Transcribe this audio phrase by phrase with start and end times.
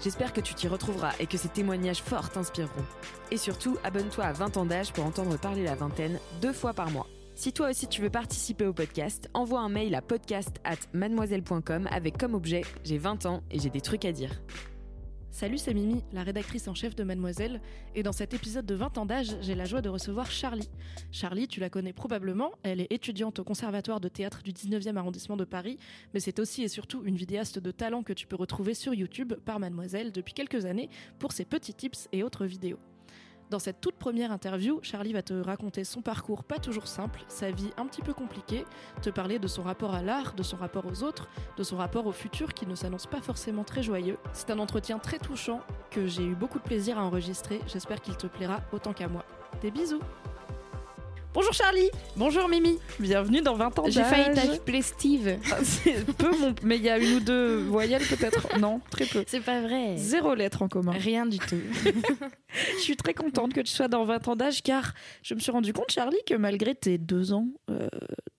[0.00, 2.84] J'espère que tu t'y retrouveras et que ces témoignages forts t'inspireront.
[3.30, 6.90] Et surtout, abonne-toi à 20 ans d'âge pour entendre parler la vingtaine deux fois par
[6.90, 7.06] mois.
[7.34, 11.88] Si toi aussi tu veux participer au podcast, envoie un mail à podcast at mademoiselle.com
[11.90, 14.40] avec comme objet J'ai 20 ans et j'ai des trucs à dire.
[15.30, 17.60] Salut, c'est Mimi, la rédactrice en chef de Mademoiselle,
[17.94, 20.70] et dans cet épisode de 20 ans d'âge, j'ai la joie de recevoir Charlie.
[21.12, 25.36] Charlie, tu la connais probablement, elle est étudiante au Conservatoire de théâtre du 19e arrondissement
[25.36, 25.78] de Paris,
[26.14, 29.34] mais c'est aussi et surtout une vidéaste de talent que tu peux retrouver sur YouTube
[29.44, 32.78] par Mademoiselle depuis quelques années pour ses petits tips et autres vidéos.
[33.50, 37.50] Dans cette toute première interview, Charlie va te raconter son parcours pas toujours simple, sa
[37.50, 38.66] vie un petit peu compliquée,
[39.00, 42.06] te parler de son rapport à l'art, de son rapport aux autres, de son rapport
[42.06, 44.18] au futur qui ne s'annonce pas forcément très joyeux.
[44.34, 48.18] C'est un entretien très touchant que j'ai eu beaucoup de plaisir à enregistrer, j'espère qu'il
[48.18, 49.24] te plaira autant qu'à moi.
[49.62, 50.00] Des bisous
[51.34, 55.38] Bonjour Charlie Bonjour Mimi, Bienvenue dans 20 ans j'ai failli t'appeler Steve.
[55.52, 56.54] Ah, C'est peu mon...
[56.62, 59.24] Mais il y a une ou deux voyelles peut-être Non, très peu.
[59.26, 59.94] C'est pas vrai.
[59.96, 60.92] Zéro lettre en commun.
[60.92, 61.60] Rien du tout.
[62.78, 65.52] Je suis très contente que tu sois dans 20 ans d'âge car je me suis
[65.52, 67.88] rendu compte, Charlie, que malgré tes deux ans euh,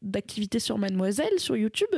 [0.01, 1.93] d'activité sur Mademoiselle, sur YouTube,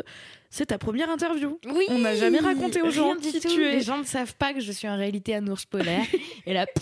[0.50, 1.58] c'est ta première interview.
[1.74, 1.86] Oui.
[1.90, 3.48] On n'a jamais raconté aux gens Rien du qui tout.
[3.48, 3.72] tu es.
[3.72, 6.06] Les gens ne savent pas que je suis en réalité un ours polaire.
[6.46, 6.66] et là.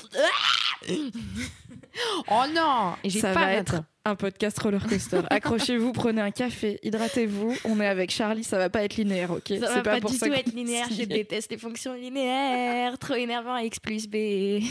[2.29, 5.21] oh non Et j'ai Ça pas va 20 être un podcast roller coaster.
[5.29, 7.53] Accrochez-vous, prenez un café, hydratez-vous.
[7.65, 9.53] On est avec Charlie, ça va pas être linéaire, ok?
[9.59, 10.87] Ça va pas, pour du ça tout être linéaire.
[10.97, 12.97] Je déteste les fonctions linéaires.
[12.97, 14.15] Trop énervant X plus B.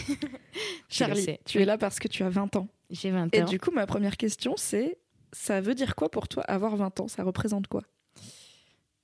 [0.88, 2.68] Charlie, tu es là parce que tu as 20 ans.
[2.90, 3.44] J'ai 20 Et ans.
[3.46, 4.98] du coup, ma première question, c'est
[5.32, 7.08] ça veut dire quoi pour toi avoir 20 ans?
[7.08, 7.82] Ça représente quoi?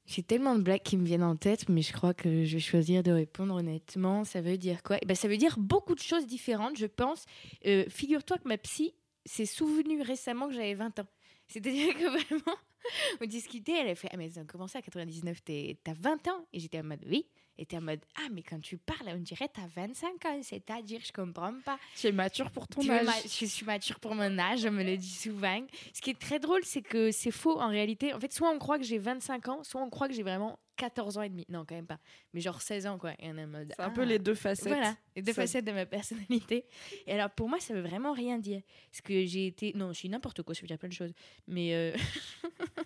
[0.06, 2.60] J'ai tellement de blagues qui me viennent en tête, mais je crois que je vais
[2.60, 4.24] choisir de répondre honnêtement.
[4.24, 4.98] Ça veut dire quoi?
[5.00, 7.24] Eh ben, Ça veut dire beaucoup de choses différentes, je pense.
[7.66, 8.94] Euh, Figure-toi que ma psy
[9.24, 11.06] s'est souvenue récemment que j'avais 20 ans.
[11.48, 12.58] C'est-à-dire que vraiment,
[13.20, 16.46] on discutait, elle a fait Ah, mais ça commencé à 99, t'es- t'as 20 ans?
[16.52, 17.26] Et j'étais en mode Oui.
[17.56, 20.40] Et t'es en mode Ah, mais quand tu parles, on dirait t'as 25 ans.
[20.42, 21.78] C'est-à-dire, je comprends pas.
[21.96, 23.06] Tu es mature pour ton Tu âge.
[23.24, 25.64] je suis mature pour mon âge, on me le dit souvent.
[25.92, 28.12] Ce qui est très drôle, c'est que c'est faux en réalité.
[28.12, 30.58] En fait, soit on croit que j'ai 25 ans, soit on croit que j'ai vraiment
[30.76, 31.44] 14 ans et demi.
[31.48, 31.98] Non, quand même pas.
[32.32, 33.12] Mais genre 16 ans, quoi.
[33.18, 33.90] Et on est en mode, C'est un ah.
[33.90, 34.68] peu les deux facettes.
[34.68, 36.66] Voilà, les deux Ça- facettes de ma personnalité.
[37.06, 38.62] Et alors, pour moi, ça veut vraiment rien dire.
[38.90, 39.72] Parce que j'ai été.
[39.74, 41.12] Non, je suis n'importe quoi, ça veut dire plein de choses.
[41.46, 41.74] Mais.
[41.74, 41.92] euh,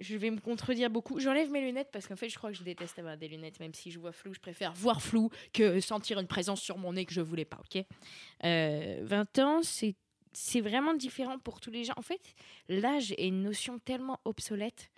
[0.00, 1.20] Je vais me contredire beaucoup.
[1.20, 3.60] J'enlève mes lunettes parce qu'en fait, je crois que je déteste avoir des lunettes.
[3.60, 6.94] Même si je vois flou, je préfère voir flou que sentir une présence sur mon
[6.94, 7.84] nez que je voulais pas, ok?
[8.44, 9.94] Euh, 20 ans, c'est
[10.32, 11.92] c'est vraiment différent pour tous les gens.
[11.96, 12.34] En fait,
[12.68, 14.90] l'âge est une notion tellement obsolète.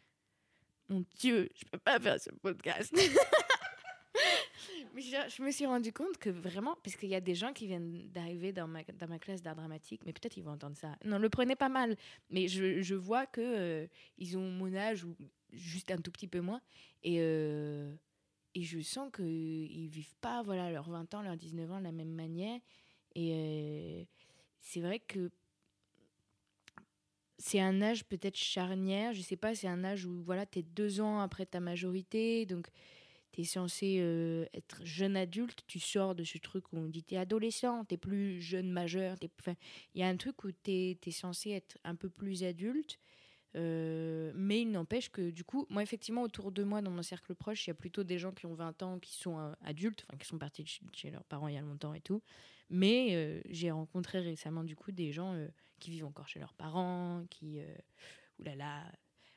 [0.88, 2.92] Mon Dieu, je peux pas faire ce podcast.
[4.94, 7.52] Mais je, je me suis rendu compte que vraiment, parce qu'il y a des gens
[7.52, 10.76] qui viennent d'arriver dans ma, dans ma classe d'art dramatique, mais peut-être ils vont entendre
[10.76, 10.96] ça.
[11.04, 11.96] Non, le prenez pas mal.
[12.30, 13.86] Mais je, je vois que euh,
[14.18, 15.16] ils ont mon âge ou
[15.52, 16.60] juste un tout petit peu moins.
[17.02, 17.94] Et, euh,
[18.54, 21.92] et je sens qu'ils vivent pas voilà, leurs 20 ans, leurs 19 ans de la
[21.92, 22.60] même manière.
[23.14, 24.04] Et euh,
[24.60, 25.30] c'est vrai que
[27.38, 29.12] c'est un âge peut-être charnière.
[29.12, 32.46] Je sais pas, c'est un âge où voilà, tu es deux ans après ta majorité.
[32.46, 32.68] Donc
[33.32, 37.02] tu es censé euh, être jeune adulte, tu sors de ce truc où on dit
[37.02, 39.16] tu es adolescent, tu plus jeune majeur.
[39.94, 42.98] Il y a un truc où tu es, censé être un peu plus adulte.
[43.54, 47.34] Euh, mais il n'empêche que du coup, moi effectivement, autour de moi, dans mon cercle
[47.34, 50.04] proche, il y a plutôt des gens qui ont 20 ans, qui sont euh, adultes,
[50.08, 52.22] enfin qui sont partis chez leurs parents il y a longtemps et tout.
[52.72, 55.46] Mais euh, j'ai rencontré récemment du coup des gens euh,
[55.78, 57.66] qui vivent encore chez leurs parents, qui, euh,
[58.38, 58.82] oulala,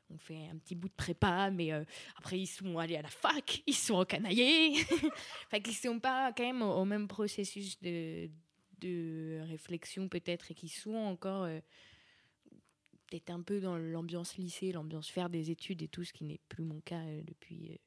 [0.09, 1.83] on fait un petit bout de prépa, mais euh,
[2.15, 4.81] après ils sont allés à la fac, ils sont encanaillés.
[5.47, 8.29] enfin, qu'ils sont pas quand même au, même processus de,
[8.79, 11.45] de réflexion peut-être et qui sont encore
[13.07, 16.39] peut-être un peu dans l'ambiance lycée, l'ambiance faire des études et tout, ce qui n'est
[16.47, 17.77] plus mon cas depuis,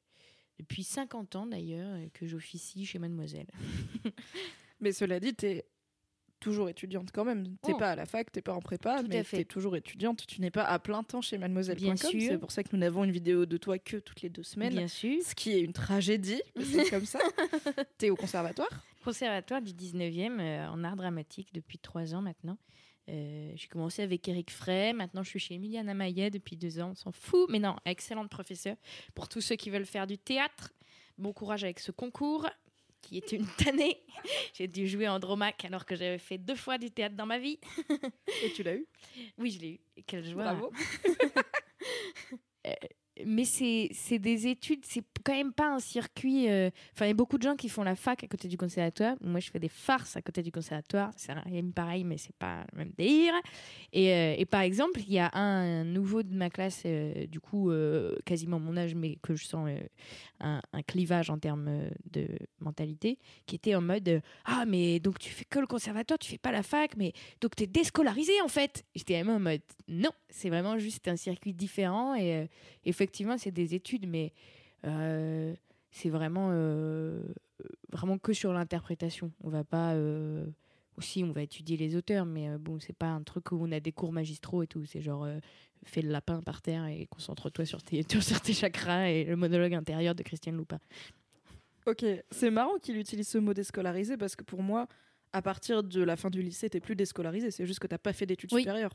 [0.59, 3.49] depuis 50 ans d'ailleurs que j'officie chez Mademoiselle.
[4.79, 5.65] Mais cela dit, t'es
[6.39, 7.57] toujours étudiante quand même.
[7.61, 7.77] T'es Oh.
[7.77, 10.25] pas à la fac, t'es pas en prépa, Tout mais t'es toujours étudiante.
[10.25, 11.97] Tu n'es pas à plein temps chez Mademoiselle.com.
[11.97, 14.73] C'est pour ça que nous n'avons une vidéo de toi que toutes les deux semaines.
[14.73, 15.21] Bien sûr.
[15.21, 17.19] Ce qui est une tragédie, c'est comme ça.
[17.97, 18.69] T'es au conservatoire?
[19.03, 22.57] Conservatoire du 19e euh, en art dramatique depuis trois ans maintenant.
[23.09, 26.91] Euh, j'ai commencé avec Eric Frey, maintenant je suis chez Emiliana Maillet depuis deux ans,
[26.91, 28.75] on s'en fout, mais non, excellente professeure.
[29.15, 30.71] Pour tous ceux qui veulent faire du théâtre,
[31.17, 32.47] bon courage avec ce concours
[33.01, 34.01] qui est une tannée.
[34.53, 37.39] J'ai dû jouer en Dromac alors que j'avais fait deux fois du théâtre dans ma
[37.39, 37.59] vie.
[38.43, 38.85] et tu l'as eu?
[39.37, 39.79] Oui, je l'ai eu.
[40.05, 40.43] Quelle joie.
[40.43, 40.71] Bravo.
[43.25, 46.49] mais c'est des études, c'est quand même pas un circuit.
[46.49, 48.57] euh, Enfin, il y a beaucoup de gens qui font la fac à côté du
[48.57, 49.15] conservatoire.
[49.21, 51.11] Moi, je fais des farces à côté du conservatoire.
[51.17, 53.33] C'est rien pareil, mais c'est pas le même délire.
[53.93, 57.39] Et, euh, et par exemple, il y a un, nouveau de ma classe, euh, du
[57.39, 57.71] coup,
[58.25, 59.69] quasiment mon âge, mais que je sens
[60.39, 62.27] un, clivage en termes de
[62.59, 66.37] mentalité, qui était en mode Ah, mais donc tu fais que le conservatoire, tu fais
[66.37, 68.85] pas la fac, mais donc t'es déscolarisé en fait.
[68.95, 72.35] J'étais vraiment en mode Non, c'est vraiment juste un circuit différent et.
[72.35, 72.45] euh,
[73.09, 74.33] effectivement, c'est des études, mais
[74.85, 75.55] euh,
[75.89, 77.23] c'est vraiment, euh,
[77.91, 79.31] vraiment que sur l'interprétation.
[79.43, 79.93] On va pas.
[79.93, 80.45] euh,
[80.95, 83.79] aussi, on va étudier les auteurs, mais bon, c'est pas un truc où on a
[83.79, 84.83] des cours magistraux et tout.
[84.85, 85.25] C'est genre,
[85.85, 89.73] fais le lapin par terre et concentre-toi sur tes, sur tes chakras et le monologue
[89.73, 90.79] intérieur de Christiane Loupin.
[91.87, 94.87] Ok, c'est marrant qu'il utilise ce mot déscolarisé parce que pour moi,
[95.33, 97.51] à partir de la fin du lycée, t'es plus déscolarisé.
[97.51, 98.61] C'est juste que t'as pas fait d'études Oui.
[98.61, 98.93] supérieures.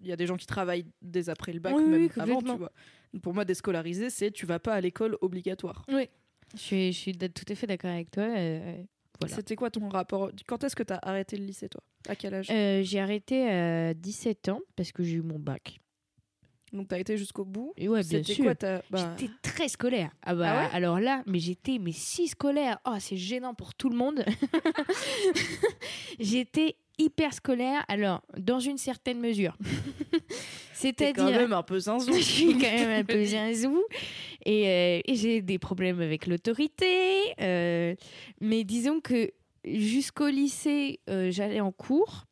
[0.00, 2.34] Il y a des gens qui travaillent dès après le bac, Oui, même oui, avant,
[2.36, 2.52] complètement.
[2.54, 2.72] tu vois.
[3.22, 5.84] Pour moi, déscolarisé, c'est tu vas pas à l'école obligatoire.
[5.88, 6.08] Oui.
[6.54, 8.24] Je suis, je suis d- tout à fait d'accord avec toi.
[8.24, 8.82] euh,
[9.20, 9.34] voilà.
[9.36, 10.30] C'était quoi ton rapport?
[10.46, 11.82] Quand est-ce que t'as arrêté le lycée, toi?
[12.08, 12.48] À quel âge?
[12.50, 15.80] Euh, j'ai arrêté à 17 ans parce que j'ai eu mon bac.
[16.76, 17.72] Donc t'as été jusqu'au bout.
[17.76, 18.44] Et ouais, bien sûr.
[18.44, 18.54] quoi
[18.90, 20.10] bah, J'étais très scolaire.
[20.22, 22.78] Ah bah Ah ouais alors là, mais j'étais mais si scolaire.
[22.86, 24.24] Oh, c'est gênant pour tout le monde.
[26.20, 27.84] j'étais hyper scolaire.
[27.88, 29.56] Alors dans une certaine mesure.
[30.80, 32.12] T'es quand C'est-à-dire même un peu zinzou.
[32.16, 33.82] je suis quand même un peu zinzou
[34.44, 37.32] et, euh, et j'ai des problèmes avec l'autorité.
[37.40, 37.94] euh,
[38.40, 39.30] mais disons que
[39.64, 42.26] jusqu'au lycée, euh, j'allais en cours.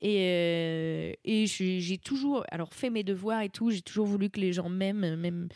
[0.00, 3.70] Et euh, et j'ai toujours alors fait mes devoirs et tout.
[3.70, 5.48] J'ai toujours voulu que les gens m'aiment, même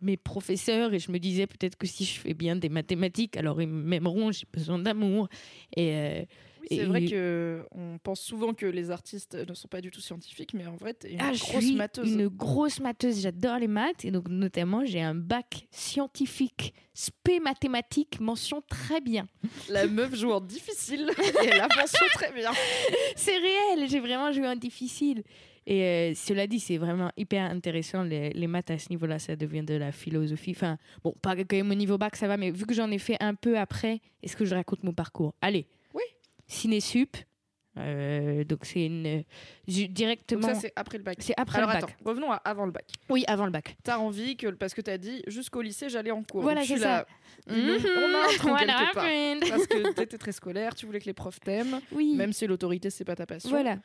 [0.00, 0.94] mes professeurs.
[0.94, 4.32] Et je me disais peut-être que si je fais bien des mathématiques, alors ils m'aimeront.
[4.32, 5.28] J'ai besoin d'amour.
[5.76, 6.24] Et euh,
[6.60, 10.00] Oui, c'est vrai que on pense souvent que les artistes ne sont pas du tout
[10.00, 11.78] scientifiques, mais en vrai, t'es une Ah, je suis.
[12.04, 14.04] Une grosse matheuse, j'adore les maths.
[14.04, 19.26] Et donc, notamment, j'ai un bac scientifique, spé mathématiques, mention très bien.
[19.68, 22.50] La meuf joue en difficile et elle mention très bien.
[23.16, 25.22] C'est réel, j'ai vraiment joué en difficile.
[25.66, 28.02] Et euh, cela dit, c'est vraiment hyper intéressant.
[28.02, 30.52] Les, les maths à ce niveau-là, ça devient de la philosophie.
[30.52, 32.98] Enfin, bon, pas quand même au niveau bac, ça va, mais vu que j'en ai
[32.98, 35.34] fait un peu après, est-ce que je raconte mon parcours?
[35.40, 35.66] Allez.
[36.50, 37.16] Ciné-sup.
[37.78, 39.22] Euh, donc, c'est une.
[39.68, 40.48] Donc directement.
[40.48, 41.18] ça, c'est après le bac.
[41.20, 41.84] C'est après Alors le bac.
[41.84, 42.84] attends, revenons à avant le bac.
[43.08, 43.76] Oui, avant le bac.
[43.84, 46.42] T'as envie que parce que t'as dit jusqu'au lycée j'allais en cours.
[46.42, 47.06] Voilà, c'est ça.
[47.06, 47.06] là,
[47.46, 49.48] On a un What quelque part.
[49.48, 52.14] Parce que t'étais très scolaire, tu voulais que les profs t'aiment, Oui.
[52.16, 53.50] même si l'autorité c'est pas ta passion.
[53.50, 53.78] Voilà.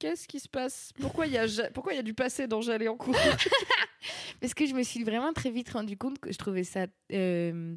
[0.00, 0.90] Qu'est-ce qui se passe?
[1.00, 3.14] Pourquoi il y a pourquoi il y a du passé dans j'allais en cours?
[4.40, 6.86] Parce que je me suis vraiment très vite rendu compte que je trouvais ça.
[7.12, 7.76] euh,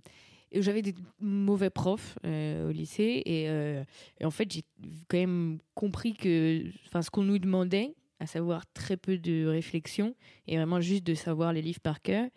[0.55, 3.83] J'avais des mauvais profs euh, au lycée et, euh,
[4.19, 4.63] et en fait j'ai
[5.07, 10.15] quand même compris que enfin, ce qu'on nous demandait, à savoir très peu de réflexion
[10.47, 12.27] et vraiment juste de savoir les livres par cœur.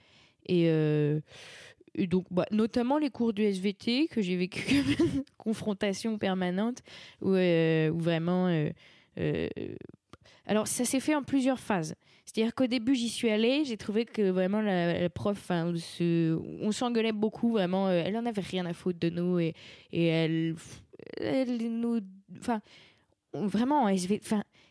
[0.46, 1.20] Et, euh,
[1.98, 6.78] donc, bah, notamment les cours du SVT que j'ai vécu comme une confrontation permanente
[7.22, 8.48] où, vraiment.
[10.46, 11.94] alors, ça s'est fait en plusieurs phases.
[12.28, 17.12] C'est-à-dire qu'au début, j'y suis allée, j'ai trouvé que vraiment la, prof, se- on s'engueulait
[17.12, 19.54] beaucoup, vraiment, euh, elle en avait rien à foutre de nous et,
[19.92, 20.54] et elle,
[21.16, 22.00] elle nous,
[22.38, 22.60] enfin,
[23.32, 23.88] vraiment,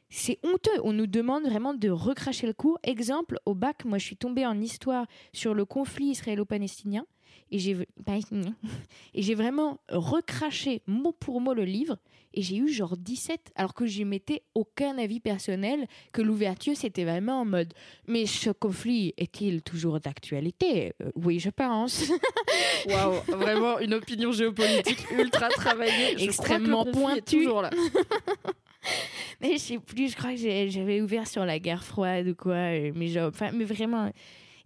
[0.07, 0.79] c'est honteux.
[0.83, 2.77] On nous demande vraiment de recracher le cours.
[2.83, 7.07] Exemple, au bac, moi, je suis tombée en histoire sur le conflit israélo-palestinien
[7.49, 7.73] et j'ai
[9.35, 11.97] vraiment recraché mot pour mot le livre
[12.38, 17.03] et j'ai eu genre 17 alors que j'y mettais aucun avis personnel que l'ouverture c'était
[17.03, 17.74] vraiment en mode
[18.08, 20.94] mais ce conflit est-il toujours d'actualité?
[21.01, 22.12] Euh, oui je pense.
[22.88, 27.48] Waouh, vraiment une opinion géopolitique ultra travaillée, Je Extrêmement pointue.
[29.41, 32.53] mais je sais plus je crois que j'avais ouvert sur la guerre froide ou quoi
[32.53, 34.12] euh, mais genre mais vraiment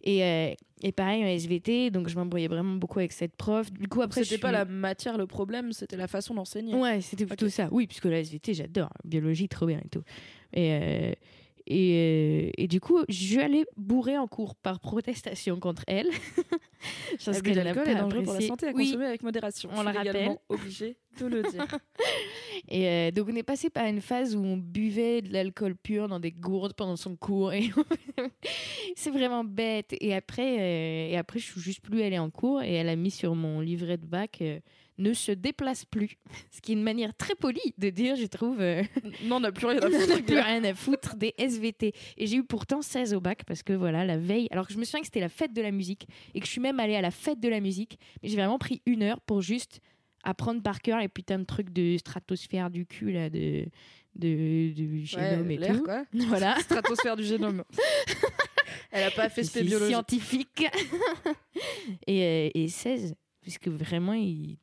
[0.03, 0.53] et, euh,
[0.83, 4.23] et pareil en SVT donc je m'embrouillais vraiment beaucoup avec cette prof du coup après
[4.23, 6.73] C'était pas suis- la matière le problème, c'était la façon d'enseigner.
[6.75, 7.67] Ouais, c'était plutôt ça.
[7.71, 8.89] Oui, puisque la SVT, j'adore.
[9.03, 10.03] Biologie, trop bien et tout.
[10.53, 11.13] Et, euh,
[11.67, 16.07] Et, euh, et du coup, je suis allée bourrer en cours par protestation contre elle.
[17.25, 18.85] Parce d'alcool pas est dangereux pour la santé à Oui.
[18.85, 19.69] consommer avec modération.
[19.73, 20.37] On Je suis rappelle.
[20.49, 21.65] obligée de le dire.
[22.69, 26.07] Et euh, donc on est passé par une phase où on buvait de l'alcool pur
[26.07, 27.53] dans des gourdes pendant son cours.
[27.53, 27.69] Et
[28.95, 29.93] c'est vraiment bête.
[29.99, 32.95] Et après, euh, et après, je suis juste plus allée en cours et elle a
[32.95, 34.59] mis sur mon livret de bac euh,
[35.01, 36.17] ne se déplace plus.
[36.51, 38.59] Ce qui est une manière très polie de dire, je trouve.
[38.61, 38.83] euh,
[39.25, 40.23] Non, on n'a plus rien à on n'a foutre.
[40.25, 41.93] plus rien à foutre des SVT.
[42.17, 44.77] Et j'ai eu pourtant 16 au bac parce que voilà, la veille, alors que je
[44.79, 46.95] me souviens que c'était la fête de la musique et que je suis même allée
[46.95, 49.79] à la fête de la musique, mais j'ai vraiment pris une heure pour juste
[50.23, 53.65] apprendre par cœur les putains de trucs de stratosphère du cul, là, de,
[54.15, 55.83] de, du génome Ouais, et tout.
[55.83, 56.03] quoi.
[56.13, 56.55] Voilà.
[56.59, 57.63] Stratosphère du génome.
[58.91, 59.91] Elle a pas fait spé biologie.
[59.91, 60.63] scientifique.
[62.07, 64.57] et, euh, et 16, puisque vraiment, il-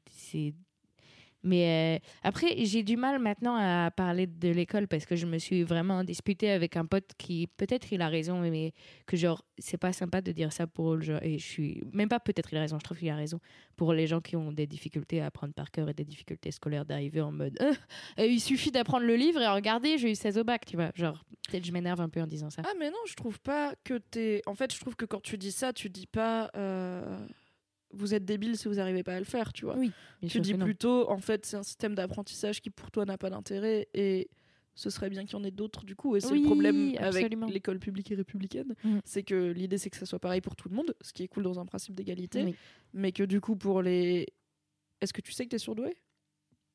[1.45, 5.39] Mais euh, après, j'ai du mal maintenant à parler de l'école parce que je me
[5.39, 8.73] suis vraiment disputée avec un pote qui, peut-être il a raison, mais
[9.07, 11.83] que genre, c'est pas sympa de dire ça pour genre, et je suis.
[11.93, 13.39] Même pas peut-être il a raison, je trouve qu'il a raison.
[13.77, 16.85] Pour les gens qui ont des difficultés à apprendre par cœur et des difficultés scolaires,
[16.85, 17.57] d'arriver en mode.
[17.63, 17.73] Euh,
[18.19, 20.91] euh, il suffit d'apprendre le livre et regardez, j'ai eu 16 au bac, tu vois.
[20.95, 22.63] Genre, peut-être je m'énerve un peu en disant ça.
[22.65, 24.43] Ah mais non, je trouve pas que t'es...
[24.47, 26.51] En fait, je trouve que quand tu dis ça, tu dis pas...
[26.57, 27.17] euh,
[27.93, 29.77] Vous êtes débile si vous arrivez pas à le faire, tu vois.
[29.77, 29.91] Oui,
[30.29, 33.89] tu dis plutôt, en fait, c'est un système d'apprentissage qui pour toi n'a pas d'intérêt
[33.95, 34.29] et
[34.75, 36.15] ce serait bien qu'il y en ait d'autres du coup.
[36.15, 37.47] Et c'est Oui, le problème avec absolument.
[37.47, 39.01] l'école publique et républicaine, Mhm.
[39.05, 41.29] c'est que l'idée c'est que ça soit pareil pour tout le monde, ce qui est
[41.29, 42.55] cool dans un principe d'égalité, Oui.
[42.93, 44.27] mais que du coup pour les...
[45.01, 45.97] Est-ce que tu sais que t'es surdoué?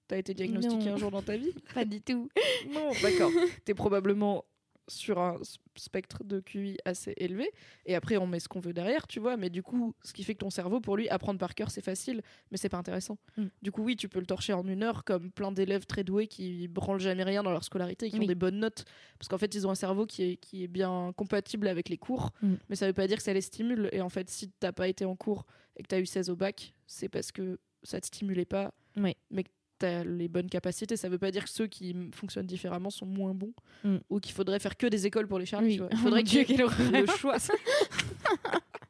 [0.07, 0.93] T'as été diagnostiqué Non.
[0.95, 1.53] un jour dans ta vie?
[1.75, 2.27] Pas du tout.
[2.73, 3.31] Non, d'accord.
[3.65, 4.43] T'es probablement
[4.87, 5.37] sur un
[5.75, 7.49] spectre de QI assez élevé.
[7.85, 9.37] Et après, on met ce qu'on veut derrière, tu vois.
[9.37, 11.81] Mais du coup, ce qui fait que ton cerveau, pour lui, apprendre par cœur, c'est
[11.83, 12.21] facile,
[12.51, 13.17] mais c'est pas intéressant.
[13.37, 13.45] Mm.
[13.61, 16.27] Du coup, oui, tu peux le torcher en une heure, comme plein d'élèves très doués
[16.27, 18.25] qui branlent jamais rien dans leur scolarité et qui Oui.
[18.25, 18.85] ont des bonnes notes.
[19.19, 21.97] Parce qu'en fait, ils ont un cerveau qui est, qui est bien compatible avec les
[21.97, 22.31] cours.
[22.41, 22.55] Mm.
[22.69, 23.89] Mais ça veut pas dire que ça les stimule.
[23.93, 25.45] Et en fait, si t'as pas été en cours
[25.77, 28.73] et que t'as eu 16 au bac, c'est parce que ça te stimulait pas.
[28.97, 29.15] Oui.
[29.31, 29.49] Mais que
[29.79, 30.95] t'as les bonnes capacités.
[30.97, 33.53] Ça veut pas dire que ceux qui fonctionnent différemment sont moins bons
[33.83, 33.97] Mm.
[34.09, 35.79] ou qu'il faudrait faire que des écoles pour les Charlie.
[35.81, 35.87] Oui.
[35.91, 36.57] Il faudrait qu'il y ait
[37.01, 37.37] le choix.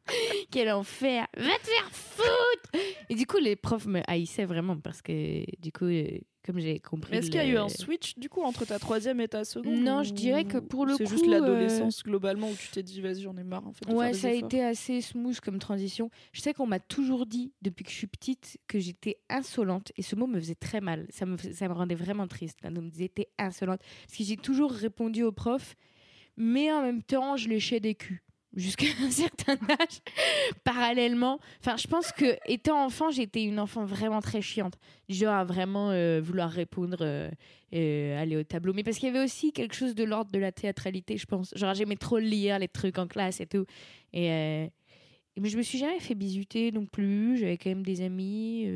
[0.50, 5.02] Quel enfer Va te faire foutre Et du coup, les profs me haïssaient vraiment parce
[5.02, 6.06] que, du coup, euh,
[6.44, 7.10] comme j'ai compris.
[7.12, 9.44] Mais est-ce qu'il y a eu un switch du coup entre ta troisième et ta
[9.44, 12.54] seconde Non, ou je dirais que pour le C'est coup, juste euh, l'adolescence globalement où
[12.54, 13.86] tu t'es dit vas-y j'en ai marre en fait.
[13.86, 16.10] de Ouais, faire ça a été assez smooth comme transition.
[16.32, 19.90] Je sais qu'on m'a toujours dit, depuis que je suis petite, que j'étais insolente.
[19.96, 21.06] Et ce mot me faisait très mal.
[21.10, 23.80] Ça me, ça me rendait vraiment triste quand on me disait t'es insolente.
[24.06, 25.76] Parce que j'ai toujours répondu aux profs,
[26.36, 28.22] mais en même temps, je léchais des culs.
[28.56, 30.00] Jusqu'à un certain âge,
[30.62, 31.40] parallèlement.
[31.60, 34.74] Enfin, je pense que étant enfant, j'étais une enfant vraiment très chiante.
[35.08, 37.30] Genre à vraiment euh, vouloir répondre, euh,
[37.74, 38.72] euh, aller au tableau.
[38.72, 41.52] Mais parce qu'il y avait aussi quelque chose de l'ordre de la théâtralité, je pense.
[41.56, 43.66] Genre j'aimais trop lire les trucs en classe et tout.
[44.12, 44.66] Et, euh,
[45.36, 47.38] mais je me suis jamais fait bisuter non plus.
[47.38, 48.68] J'avais quand même des amis.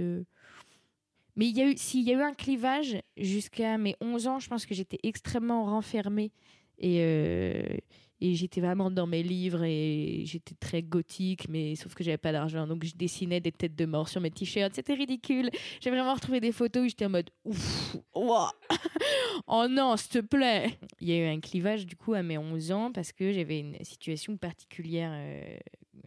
[1.37, 4.39] Mais il y a eu, s'il y a eu un clivage jusqu'à mes 11 ans,
[4.41, 6.33] je pense que j'étais extrêmement renfermée
[6.81, 7.81] et,
[8.21, 12.33] et j'étais vraiment dans mes livres et j'étais très gothique, mais sauf que j'avais pas
[12.33, 14.75] d'argent, donc je dessinais des têtes de mort sur mes t-shirts.
[14.75, 15.51] C'était ridicule.
[15.81, 18.51] J'ai vraiment retrouvé des photos où j'étais en mode ouf, ouah.
[19.47, 20.79] oh non, s'il te plaît.
[21.01, 23.61] Il y a eu un clivage du coup à mes 11 ans parce que j'avais
[23.61, 25.57] une situation particulière euh,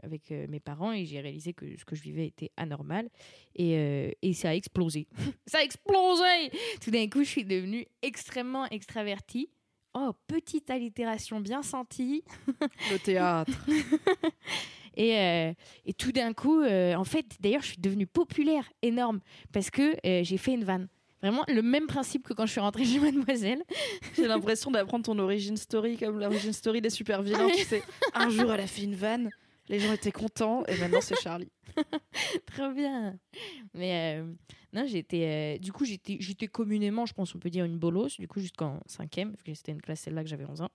[0.03, 3.09] avec euh, mes parents et j'ai réalisé que ce que je vivais était anormal
[3.55, 5.07] et, euh, et ça a explosé.
[5.45, 6.51] ça a explosé
[6.83, 9.49] Tout d'un coup, je suis devenue extrêmement extravertie.
[9.93, 12.23] Oh, petite allitération bien sentie.
[12.91, 13.51] Le théâtre.
[14.97, 15.53] Et, euh,
[15.85, 19.21] et tout d'un coup, euh, en fait, d'ailleurs, je suis devenue populaire, énorme,
[19.53, 20.89] parce que euh, j'ai fait une vanne.
[21.21, 23.63] Vraiment le même principe que quand je suis rentrée chez Mademoiselle.
[24.15, 27.47] J'ai l'impression d'apprendre ton origin story comme l'origin story des super vilains.
[27.49, 27.83] tu sais,
[28.13, 29.29] un jour elle a fait une vanne,
[29.69, 31.51] les gens étaient contents et maintenant c'est Charlie.
[32.55, 33.17] Trop bien.
[33.73, 34.33] Mais euh,
[34.73, 35.55] non, j'étais.
[35.55, 38.79] euh, du coup, j'étais, communément, je pense, on peut dire une bolosse, du coup, jusqu'en
[38.85, 40.69] cinquième, vu que c'était une classe celle-là que j'avais 11 ans.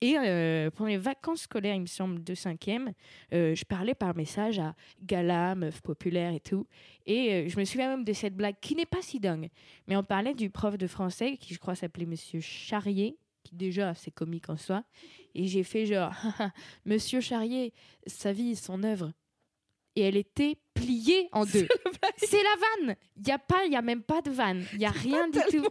[0.00, 2.92] Et euh, pendant les vacances scolaires, il me semble, de cinquième,
[3.30, 6.66] je parlais par message à Gala, meuf populaire et tout.
[7.06, 9.48] Et je me souviens même de cette blague qui n'est pas si dingue.
[9.86, 13.94] Mais on parlait du prof de français, qui je crois s'appelait Monsieur Charrier, qui déjà,
[13.94, 14.84] c'est comique en soi.
[15.34, 16.12] Et j'ai fait genre,
[16.84, 17.72] Monsieur Charrier,
[18.06, 19.12] sa vie, son œuvre.
[19.94, 21.68] Et elle était pliée en deux.
[22.16, 22.96] C'est la vanne.
[23.18, 24.64] Il y a pas, il y a même pas de vanne.
[24.72, 25.66] Il y a rien du tout.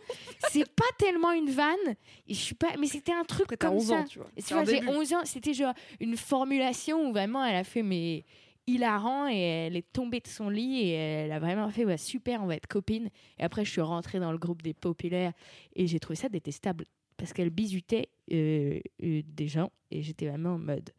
[0.52, 1.96] C'est pas tellement une vanne.
[2.28, 3.96] Et je suis pas, mais c'était un truc Après comme 11 ça.
[3.96, 4.30] ans, tu vois.
[4.38, 4.90] Et tu vois, j'ai début.
[4.90, 8.26] 11 ans, c'était genre une formulation où vraiment elle a fait mais
[8.68, 12.44] hilarant et elle est tombée de son lit et elle a vraiment fait ouais, super,
[12.44, 13.10] on va être copines.
[13.40, 15.34] Et après je suis rentrée dans le groupe des populaires
[15.76, 16.86] et j'ai trouvé ça détestable
[17.22, 20.90] parce qu'elle bisutait euh, euh, des gens et j'étais vraiment en mode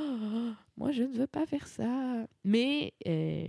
[0.00, 2.24] Oh, moi je ne veux pas faire ça.
[2.44, 3.48] Mais euh,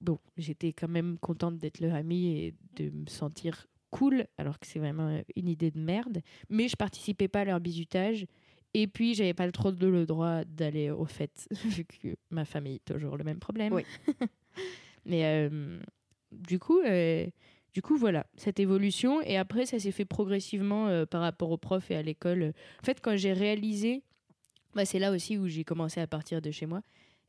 [0.00, 4.66] bon, j'étais quand même contente d'être leur amie et de me sentir cool alors que
[4.66, 6.22] c'est vraiment une idée de merde.
[6.48, 8.24] Mais je participais pas à leur bisutage.
[8.72, 12.80] Et puis, j'avais pas trop de le droit d'aller aux fêtes, vu que ma famille,
[12.80, 13.74] toujours le même problème.
[13.74, 13.82] Oui.
[15.04, 15.50] Mais
[16.32, 16.80] du coup,
[17.72, 19.20] du coup, voilà, cette évolution.
[19.22, 22.52] Et après, ça s'est fait progressivement euh, par rapport aux profs et à l'école.
[22.82, 24.02] En fait, quand j'ai réalisé,
[24.74, 26.82] bah, c'est là aussi où j'ai commencé à partir de chez moi,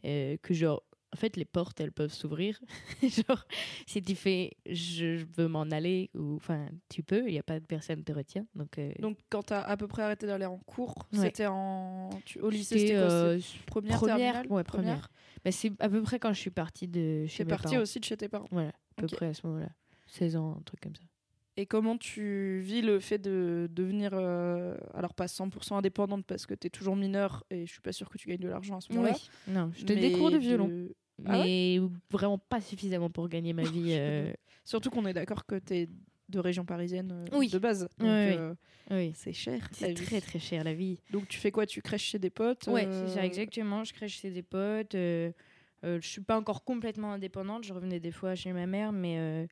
[0.05, 0.83] euh, que genre,
[1.13, 2.57] en fait, les portes, elles peuvent s'ouvrir.
[3.03, 3.45] genre,
[3.85, 7.59] si tu fais, je veux m'en aller, ou enfin, tu peux, il n'y a pas
[7.59, 8.45] de personne qui te retient.
[8.55, 11.19] Donc, euh, Donc, quand t'as à peu près arrêté d'aller en cours, Ouais.
[11.19, 12.09] c'était en.
[12.25, 15.09] tu- Au lycée, c'était, euh, Première, première, ouais, première.
[15.43, 17.81] Bah, c'est à peu près quand je suis partie de chez T'es mes partie parents.
[17.81, 18.47] aussi de chez tes parents.
[18.51, 19.69] Voilà, à peu près à ce moment-là.
[20.11, 21.03] 16 ans, un truc comme ça.
[21.57, 26.53] Et comment tu vis le fait de devenir, euh, alors pas 100% indépendante parce que
[26.53, 28.81] tu es toujours mineure et je suis pas sûre que tu gagnes de l'argent à
[28.81, 29.17] ce moment-là.
[29.47, 33.51] Non, je te cours de violon, de- Ah ouais mais vraiment pas suffisamment pour gagner
[33.53, 33.87] ma vie.
[33.99, 34.31] euh,
[34.63, 35.89] Surtout qu'on est d'accord que tu es
[36.29, 37.49] de région parisienne euh, Oui.
[37.49, 37.87] de base.
[37.97, 38.09] Donc
[38.89, 39.67] Oui, c'est cher.
[39.73, 40.99] c'est très très cher la vie.
[41.11, 41.65] Donc tu fais quoi?
[41.65, 43.83] Tu crèches chez des potes Ouais, c'est ça, exactement.
[43.83, 44.93] Je crèche chez des potes.
[44.93, 45.31] je
[45.99, 47.65] suis pas encore complètement indépendante.
[47.65, 49.47] Je revenais des fois chez ma mère, mais,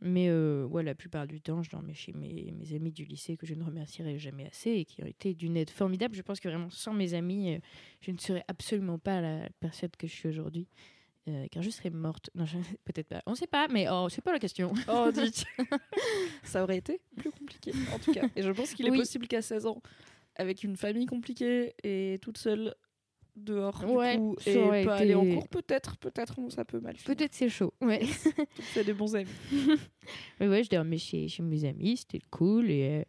[0.00, 3.36] mais euh, ouais, la plupart du temps, je dormais chez mes, mes amis du lycée
[3.36, 6.14] que je ne remercierai jamais assez et qui ont été d'une aide formidable.
[6.14, 7.58] Je pense que vraiment, sans mes amis, euh,
[8.00, 10.68] je ne serais absolument pas la personne que je suis aujourd'hui.
[11.28, 12.30] euh, car je serais morte.
[12.34, 12.44] Non,
[12.84, 13.22] peut-être pas.
[13.26, 14.72] On sait pas, mais oh, c'est pas la question.
[14.88, 15.44] Oh, dites
[16.42, 18.26] Ça aurait été plus compliqué, en tout cas.
[18.36, 19.82] Et je pense qu'il est possible qu'à 16 ans,
[20.36, 22.74] avec une famille compliquée et toute seule
[23.44, 26.96] dehors, du Ouais, coup, ça et pas aller en cours, peut-être, peut-être ça peut mal.
[27.04, 27.72] Peut-être c'est chaud.
[27.80, 28.00] Ouais.
[28.72, 29.28] C'est des bons amis.
[30.40, 32.70] Mais ouais, je dormais chez, chez mes amis, c'était cool.
[32.70, 33.02] Et, euh,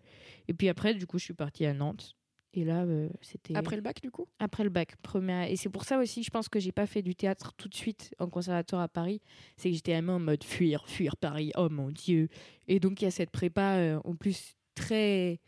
[0.47, 2.15] et puis après, du coup, je suis partie à Nantes.
[2.53, 4.27] Et là, euh, c'était Après le bac, du coup?
[4.39, 4.95] Après le bac.
[5.03, 5.49] Première...
[5.49, 7.75] Et c'est pour ça aussi, je pense que j'ai pas fait du théâtre tout de
[7.75, 9.21] suite en conservatoire à Paris.
[9.55, 11.51] C'est que j'étais vraiment en mode fuir, fuir Paris.
[11.55, 12.27] Oh mon Dieu.
[12.67, 15.39] Et donc, il y a cette prépa euh, en plus très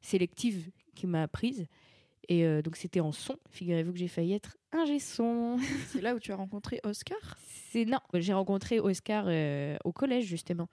[0.00, 1.66] sélective qui m'a apprise.
[2.28, 3.36] Et euh, donc, c'était en son.
[3.50, 5.56] Figurez-vous que j'ai failli être ingé son.
[5.86, 7.38] C'est là où tu as rencontré Oscar?
[7.70, 10.68] C'est non, j'ai rencontré Oscar euh, au collège justement.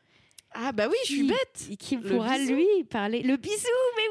[0.58, 2.54] Ah bah oui, je suis Qui- bête et qui Le pourra bisou.
[2.56, 4.04] lui parler le bisou mais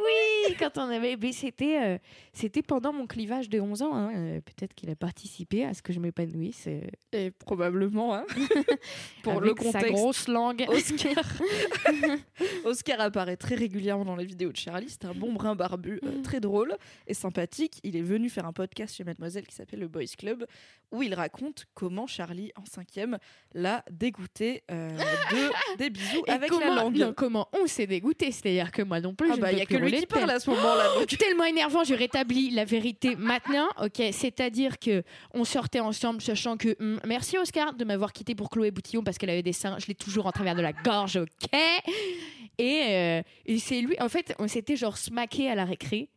[0.51, 1.99] oui quand on avait c'était euh,
[2.35, 5.81] c'était pendant mon clivage de 11 ans hein, euh, peut-être qu'il a participé à ce
[5.83, 6.81] que je m'épanouisse euh,
[7.13, 8.27] Et probablement, hein,
[9.23, 11.25] pour avec le contexte, sa grosse langue Oscar.
[12.65, 14.89] Oscar apparaît très régulièrement dans les vidéos de Charlie.
[14.91, 16.77] C'est un bon brun barbu, euh, très drôle
[17.07, 17.81] et sympathique.
[17.85, 20.47] Il est venu faire un podcast chez Mademoiselle qui s'appelle le Boys Club,
[20.93, 23.19] où il raconte comment Charlie, en cinquième,
[23.55, 26.97] l'a dégoûté de des bisous Et avec comment, la langue.
[26.97, 28.31] non, comment on s'est dégoûté?
[28.33, 29.93] C'est-à-dire que moi non plus ah je bah ne il y a peux que lui
[29.93, 30.85] qui parle à ce moment-là.
[30.99, 33.69] donc- tellement énervant, je rétablis la vérité maintenant.
[33.83, 38.51] Ok, c'est-à-dire que on sortait ensemble, sachant que hum, merci Oscar de m'avoir quitté pour
[38.51, 39.77] Chloé Boutillon parce qu'elle avait des seins.
[39.79, 41.51] Je l'ai toujours en travers de la gorge, ok?
[42.59, 43.97] Et, euh, et c'est lui.
[44.01, 46.09] En fait, on s'était genre smaqué à la récré.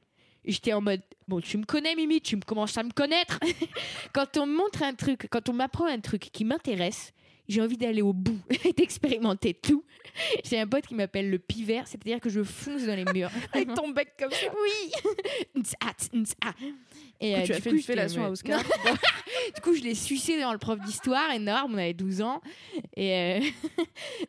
[0.46, 3.40] J'étais en mode bon, tu me connais Mimi, tu me commences à me connaître.
[4.14, 7.12] quand on me montre un truc, quand on m'apprend un truc qui m'intéresse.
[7.48, 9.84] J'ai envie d'aller au bout et d'expérimenter tout.
[10.44, 13.30] J'ai un pote qui m'appelle le pivert, c'est-à-dire que je fonce dans les murs.
[13.54, 14.48] Avec ton bec comme ça.
[14.52, 14.92] Oui.
[17.20, 18.62] Et coup, euh, tu as fait coup, une fellation à Oscar.
[19.56, 22.42] Du coup, je l'ai sucé dans le prof d'histoire, énorme, on avait 12 ans.
[22.96, 23.40] Et euh,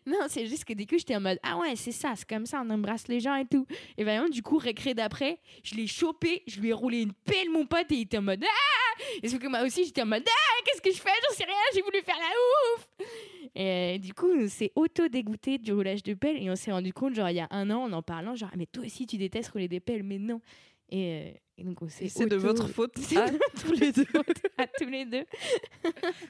[0.07, 2.47] non, c'est juste que du coup, j'étais en mode Ah ouais, c'est ça, c'est comme
[2.47, 3.67] ça, on embrasse les gens et tout.
[3.99, 7.51] Et vraiment, du coup, récré d'après, je l'ai chopé, je lui ai roulé une pelle,
[7.51, 10.07] mon pote, et il était en mode Ah Et sauf que moi aussi, j'étais en
[10.07, 11.11] mode Ah, qu'est-ce que je fais?
[11.29, 13.08] J'en sais rien, j'ai voulu faire la ouf
[13.55, 16.93] Et euh, du coup, on s'est auto-dégoûté du roulage de pelle et on s'est rendu
[16.93, 19.07] compte, genre, il y a un an, en en parlant, genre, Ah, mais toi aussi,
[19.07, 20.41] tu détestes rouler des pelles, mais non.
[20.91, 23.29] Et, euh, et donc, on s'est Et c'est de votre faute C'est à
[23.61, 24.07] tous les deux.
[24.59, 25.25] à tous les deux.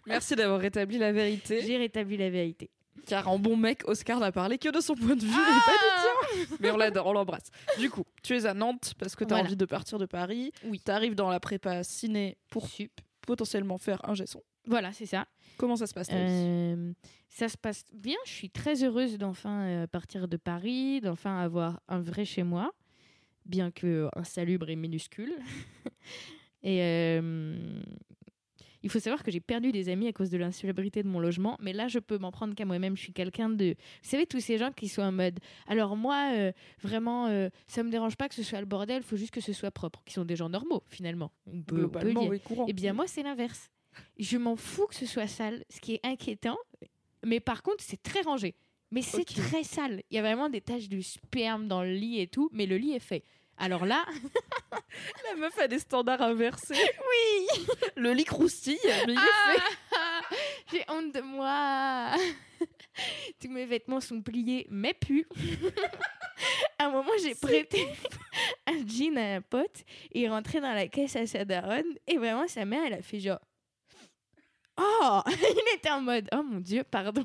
[0.06, 1.60] Merci d'avoir rétabli la vérité.
[1.66, 2.70] J'ai rétabli la vérité.
[3.06, 5.64] Car en bon mec, Oscar n'a parlé que de son point de vue Ah et
[5.70, 6.56] pas du tien.
[6.60, 7.50] Mais on l'adore, on l'embrasse.
[7.78, 9.44] Du coup, tu es à Nantes parce que tu as Voilà.
[9.48, 10.52] envie de partir de Paris.
[10.64, 10.80] Oui.
[10.84, 12.92] Tu arrives dans la prépa ciné pour Sup.
[13.26, 14.42] potentiellement faire un gesson.
[14.68, 15.26] Voilà, c'est ça.
[15.56, 16.92] Comment ça se passe Euh,
[17.28, 18.16] ça se passe bien.
[18.26, 22.72] Je suis très heureuse d'enfin euh, partir de Paris, d'enfin avoir un vrai chez moi,
[23.46, 25.32] bien que insalubre et minuscule.
[26.62, 27.80] et euh,
[28.82, 31.56] il faut savoir que j'ai perdu des amis à cause de l'insalubrité de mon logement,
[31.60, 32.94] mais là je peux m'en prendre qu'à moi-même.
[32.94, 35.38] Je suis quelqu'un de, vous savez, tous ces gens qui sont en mode.
[35.66, 36.52] Alors moi, euh,
[36.82, 37.26] vraiment,
[37.66, 39.70] ça me dérange pas que ce soit le bordel, il faut juste que ce soit
[39.70, 41.32] propre, qui sont des gens normaux finalement.
[41.46, 42.30] On peut, on peut Globalement, dire.
[42.30, 42.66] oui, courant.
[42.68, 43.70] Eh bien, moi, c'est l'inverse.
[44.18, 46.58] Je m'en fous que ce soit sale, ce qui est inquiétant.
[47.24, 48.54] Mais par contre, c'est très rangé.
[48.90, 50.02] Mais c'est très sale.
[50.10, 52.78] Il y a vraiment des taches de sperme dans le lit et tout, mais le
[52.78, 53.24] lit est fait.
[53.58, 54.06] Alors là,
[55.28, 56.74] La meuf a des standards inversés.
[57.08, 59.14] Oui Le lit croustille, est fait.
[59.96, 60.20] Ah,
[60.72, 62.12] j'ai honte de moi.
[63.40, 65.26] Tous mes vêtements sont pliés, mais puent.
[66.78, 67.88] à un moment, j'ai prêté
[68.66, 71.98] un jean à un pote et il est rentré dans la caisse à sa daronne.
[72.06, 73.40] Et vraiment, sa mère, elle a fait genre.
[74.78, 77.24] Oh Il était en mode Oh mon dieu, pardon.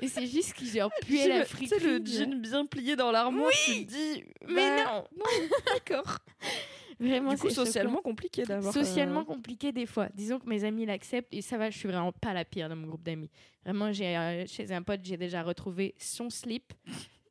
[0.00, 3.50] Et c'est juste qu'il genre puait la Tu sais, le jean bien plié dans l'armoire,
[3.64, 4.24] tu te dis...
[4.48, 5.24] Mais bah, non
[5.72, 6.18] D'accord.
[6.98, 7.54] Vraiment, c'est choquant.
[7.64, 8.74] socialement compliqué d'avoir...
[8.74, 10.08] socialement euh, compliqué des fois.
[10.14, 12.76] Disons que mes amis l'acceptent et ça va, je suis vraiment pas la pire dans
[12.76, 13.30] mon groupe d'amis.
[13.64, 16.72] Vraiment, j'ai euh, chez un pote, j'ai déjà retrouvé son slip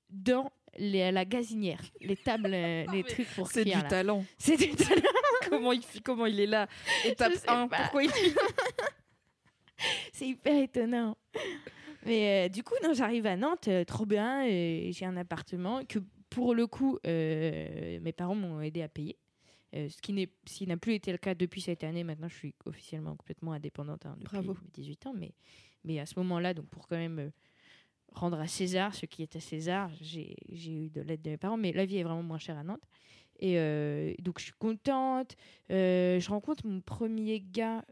[0.10, 3.84] dans les- la gazinière, les tables, euh, les trucs pour C'est du là.
[3.84, 4.26] talent.
[4.40, 5.02] C'est du talent.
[5.50, 6.68] comment, il, comment il est là?
[7.06, 7.78] Étape sais 1, pas.
[7.78, 8.12] pourquoi il
[10.14, 11.18] C'est hyper étonnant.
[12.06, 14.46] Mais euh, du coup, non, j'arrive à Nantes, euh, trop bien.
[14.48, 19.18] euh, j'ai un appartement que, pour le coup, euh, mes parents m'ont aidé à payer.
[19.74, 22.04] Ce qui n'est- ce qui n'a plus été le cas depuis cette année.
[22.04, 24.54] Maintenant, je suis officiellement complètement indépendante hein, depuis Bravo.
[24.54, 25.14] mes 18 ans.
[25.16, 25.32] Mais,
[25.84, 27.32] mais à ce moment-là, donc pour quand même
[28.14, 31.38] rendre à César ce qui est à César, j'ai j'ai eu de l'aide de mes
[31.38, 31.58] parents.
[31.58, 32.82] Mais la vie est vraiment moins chère à Nantes.
[33.42, 33.56] Et
[34.20, 35.36] donc, je suis contente.
[35.70, 37.86] Je rencontre mon premier gars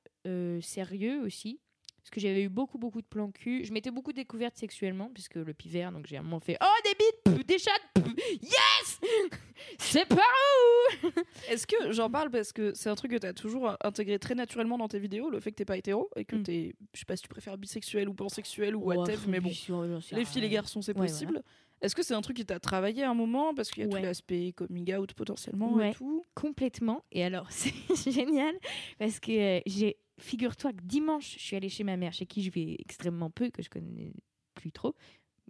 [0.62, 1.60] sérieux aussi.
[2.08, 3.65] Parce que j'avais eu beaucoup, beaucoup de plans cul.
[3.65, 6.91] Je m'étais beaucoup découverte sexuellement, puisque le pivert, donc j'ai un moment fait Oh, des
[6.91, 9.00] bites, pff, des chattes, pff, yes
[9.78, 11.10] C'est par où
[11.50, 14.36] Est-ce que j'en parle parce que c'est un truc que tu as toujours intégré très
[14.36, 16.43] naturellement dans tes vidéos, le fait que t'es pas hétéro et que Mm.
[16.43, 20.24] t'es, je sais pas si tu préfères bisexuel ou pansexuel ou whatever, mais bon, les
[20.26, 21.43] filles, les garçons, c'est Ouais, possible.
[21.82, 23.89] Est-ce que c'est un truc qui t'a travaillé à un moment parce qu'il y a
[23.89, 24.00] Ouais.
[24.00, 25.91] tout l'aspect coming out potentiellement Ouais.
[25.91, 26.24] et tout?
[26.36, 27.04] Complètement.
[27.12, 28.56] Et alors, c'est génial,
[28.98, 29.98] parce que euh, j'ai.
[30.19, 33.49] Figure-toi que dimanche, je suis allée chez ma mère, chez qui je vais extrêmement peu,
[33.49, 34.13] que je connais
[34.56, 34.95] plus trop.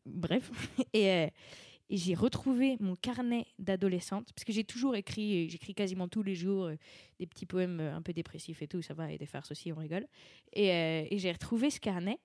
[0.06, 0.52] Bref.
[0.94, 1.10] Et.
[1.10, 1.28] euh,
[1.90, 6.36] et j'ai retrouvé mon carnet d'adolescente, parce que j'ai toujours écrit, j'écris quasiment tous les
[6.36, 6.76] jours euh,
[7.20, 9.72] des petits poèmes euh, un peu dépressifs et tout, ça va, et des farces aussi,
[9.72, 10.06] on rigole.
[10.54, 12.20] Et, j'ai retrouvé ce carnet,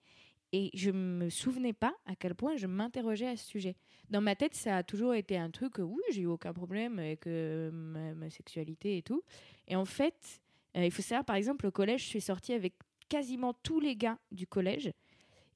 [0.53, 3.77] et je me souvenais pas à quel point je m'interrogeais à ce sujet.
[4.11, 6.99] Dans ma tête, ça a toujours été un truc, euh, oui, j'ai eu aucun problème
[6.99, 9.23] avec ma, ma sexualité et tout.
[9.69, 10.42] Et en fait,
[10.75, 12.75] il faut savoir, par exemple, au collège, je suis sortie avec
[13.09, 14.93] quasiment tous les gars du collège.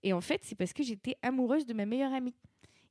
[0.02, 2.34] Et en fait, c'est parce que j'étais amoureuse de ma meilleure amie.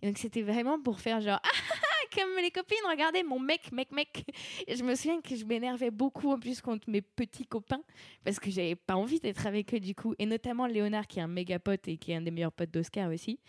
[0.02, 3.72] Et donc, c'était vraiment pour faire genre, ah, ah, comme les copines, regardez mon mec,
[3.72, 4.26] mec, mec.
[4.68, 7.82] Et je me souviens que je m'énervais beaucoup en plus contre mes petits copains
[8.24, 10.16] parce que j'avais pas envie d'être avec eux du coup.
[10.20, 12.72] Et notamment Léonard, qui est un méga pote et qui est un des meilleurs potes
[12.72, 13.40] d'Oscar aussi.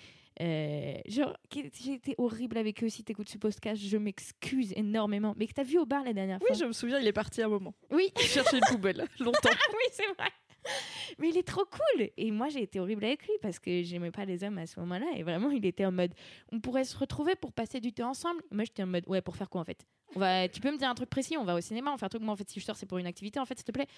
[0.42, 2.88] Euh, genre, j'ai été horrible avec eux.
[2.88, 5.34] Si t'écoutes ce podcast, je m'excuse énormément.
[5.36, 7.12] Mais que t'as vu au bar la dernière Oui, fois je me souviens, il est
[7.12, 7.74] parti un moment.
[7.90, 9.48] Oui, Il cherchait une poubelle, longtemps.
[9.72, 10.28] oui, c'est vrai.
[11.18, 12.10] Mais il est trop cool.
[12.16, 14.78] Et moi, j'ai été horrible avec lui parce que j'aimais pas les hommes à ce
[14.80, 15.06] moment-là.
[15.16, 16.12] Et vraiment, il était en mode,
[16.52, 18.42] on pourrait se retrouver pour passer du temps ensemble.
[18.50, 19.86] Moi, j'étais en mode, ouais, pour faire quoi en fait?
[20.14, 21.36] On va, Tu peux me dire un truc précis?
[21.36, 22.22] On va au cinéma, on fait un truc.
[22.22, 23.88] Moi, en fait, si je sors, c'est pour une activité, en fait, s'il te plaît.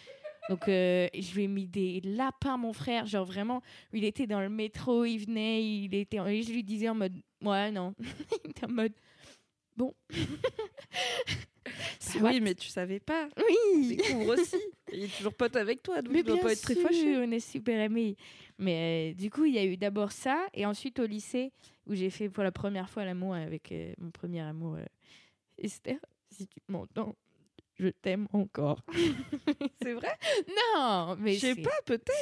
[0.48, 3.06] Donc, euh, je lui ai mis des lapins, mon frère.
[3.06, 6.88] Genre vraiment, il était dans le métro, il venait, il était, et je lui disais
[6.88, 7.94] en mode, ouais, non.
[8.44, 8.92] il était en mode,
[9.76, 9.94] bon.
[12.00, 12.30] Soit.
[12.30, 13.28] oui, mais tu savais pas.
[13.36, 13.96] Oui.
[13.96, 14.56] Découvre aussi.
[14.92, 17.16] Il est toujours pote avec toi, donc Mais il doit bien pas être très fâché.
[17.16, 18.16] On est super amis.
[18.58, 21.52] Mais euh, du coup, il y a eu d'abord ça, et ensuite au lycée,
[21.86, 24.84] où j'ai fait pour la première fois l'amour avec euh, mon premier amour, euh,
[25.58, 25.98] Esther.
[26.30, 27.16] Si tu m'entends,
[27.78, 28.82] je t'aime encore.
[29.82, 30.16] C'est vrai?
[30.74, 32.20] Non, mais Je sais pas, peut-être.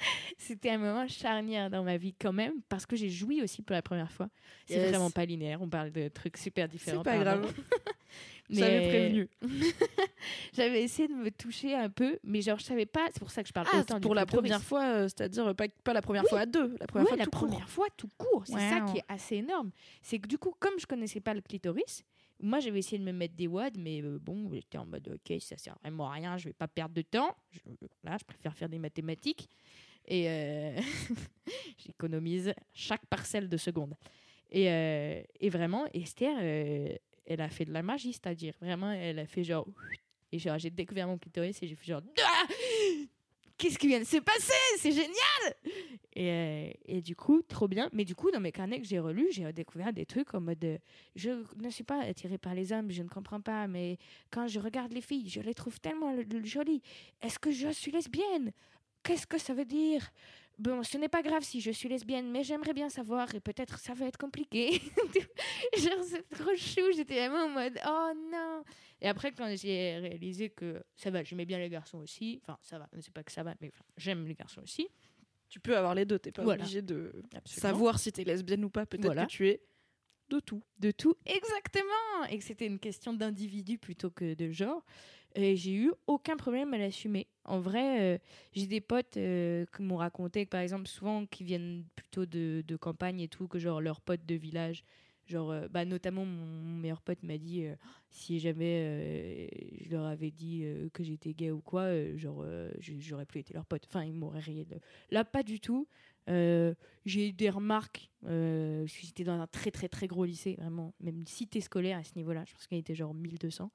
[0.38, 3.74] C'était un moment charnière dans ma vie quand même, parce que j'ai joui aussi pour
[3.74, 4.28] la première fois.
[4.66, 4.90] C'est Yes.
[4.90, 7.02] vraiment pas linéaire, on parle de trucs super différents.
[7.04, 7.42] C'est pas pardon.
[7.42, 7.54] grave.
[8.50, 9.28] Mais- J'avais prévenu.
[10.54, 13.06] J'avais essayé de me toucher un peu, mais genre je savais pas.
[13.12, 15.66] C'est pour ça que je parle Ah, autant pour la première fois, euh, c'est-à-dire pas,
[15.84, 16.28] pas la première Oui.
[16.30, 17.48] fois à deux, la première Ouais, fois la tout court.
[17.48, 18.44] première fois tout court.
[18.46, 19.70] C'est ça qui est assez énorme.
[20.02, 22.04] C'est que du coup, comme je connaissais pas le clitoris,
[22.40, 25.40] moi j'avais essayé de me mettre des wads, mais euh, bon, j'étais en mode ok,
[25.40, 27.36] ça sert vraiment à rien, je vais pas perdre de temps.
[27.50, 27.60] Je,
[28.04, 29.48] là, je préfère faire des mathématiques
[30.08, 30.80] et euh,
[31.86, 33.94] j'économise chaque parcelle de seconde.
[34.50, 36.88] Et, euh, et vraiment, Esther, euh,
[37.26, 39.66] elle a fait de la magie, c'est-à-dire vraiment, elle a fait genre
[40.32, 42.46] et genre j'ai découvert mon clitoris et j'ai fait genre Ah
[43.58, 44.52] qu'est-ce qui vient de se passer?
[44.78, 45.54] C'est génial
[46.14, 47.88] et, et du coup, trop bien.
[47.92, 50.80] Mais du coup, dans mes carnets que j'ai relus, j'ai découvert des trucs en mode
[51.14, 51.30] Je
[51.62, 53.98] ne suis pas attirée par les hommes, je ne comprends pas, mais
[54.30, 56.82] quand je regarde les filles, je les trouve tellement jolies.
[57.20, 58.52] Est-ce que je suis lesbienne?
[59.08, 60.06] Qu'est-ce que ça veut dire?
[60.58, 63.78] Bon, ce n'est pas grave si je suis lesbienne, mais j'aimerais bien savoir et peut-être
[63.78, 64.82] ça va être compliqué.
[65.78, 66.82] Genre, c'est trop chou.
[66.94, 68.64] J'étais vraiment en mode Oh non
[69.00, 72.78] Et après, quand j'ai réalisé que ça va, j'aimais bien les garçons aussi, enfin, ça
[72.78, 74.88] va, c'est pas que ça va, mais j'aime les garçons aussi.
[75.48, 76.62] Tu peux avoir les deux, t'es pas Voilà.
[76.64, 77.62] obligé de Absolument.
[77.62, 78.84] savoir si t'es lesbienne ou pas.
[78.84, 79.24] Peut-être Voilà.
[79.24, 79.62] que tu es
[80.28, 80.62] de tout.
[80.78, 84.84] de tout exactement et que c'était une question d'individu plutôt que de genre
[85.34, 88.18] et j'ai eu aucun problème à l'assumer en vrai euh,
[88.52, 93.20] j'ai des potes euh, qui m'ont raconté par exemple souvent qui viennent plutôt de, campagne
[93.20, 94.84] et tout que genre leurs potes de village.
[95.26, 97.64] Genre euh, bah notamment mon, meilleur pote m'a dit
[98.10, 99.50] si jamais
[99.84, 102.44] je leur avais dit que j'étais gay ou quoi genre
[102.80, 103.84] j'aurais plus été leur pote.
[103.88, 104.76] Enfin ils m'auraient rayé de...
[105.10, 105.88] là pas du tout.
[106.26, 110.92] J'ai eu des remarques, parce que j'étais dans un très très très gros lycée, vraiment,
[111.00, 113.70] même cité scolaire à ce niveau-là, je pense qu'il était genre 1200.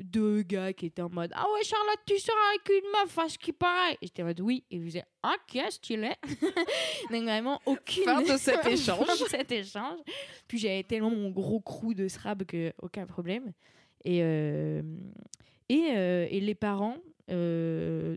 [0.00, 3.28] Deux gars qui étaient en mode Ah ouais, Charlotte, tu sors avec une meuf, à
[3.28, 3.92] ce qui paraît.
[4.02, 6.10] Et j'étais en mode Oui, et je disais Ok, stylé.
[7.10, 8.02] Donc vraiment, aucune.
[8.04, 9.06] Fin de cet échange.
[9.06, 9.98] Fin de cet échange.
[10.48, 13.52] Puis j'avais tellement mon gros crew de srab que aucun problème.
[14.04, 14.82] Et, euh,
[15.68, 16.96] et, euh, et les parents.
[17.30, 18.16] euh,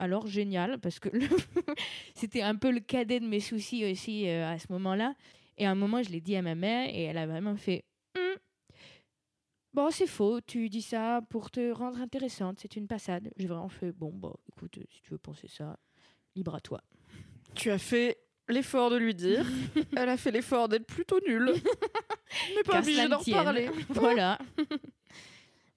[0.00, 1.20] alors génial parce que le-
[2.14, 5.14] c'était un peu le cadet de mes soucis aussi à ce moment-là.
[5.56, 7.84] Et à un moment, je l'ai dit à ma mère et elle a vraiment fait
[9.74, 13.32] Bon, c'est faux, tu dis ça pour te rendre intéressante, c'est une passade.
[13.36, 15.76] J'ai vraiment fait Bon, bah écoute, si tu veux penser ça,
[16.36, 16.80] libre à toi.
[17.56, 19.44] Tu as fait l'effort de lui dire.
[19.96, 21.54] Elle a fait l'effort d'être plutôt nulle.
[22.54, 23.70] Mais pas Qu'à obligé cela ne d'en reparler.
[23.88, 24.38] voilà.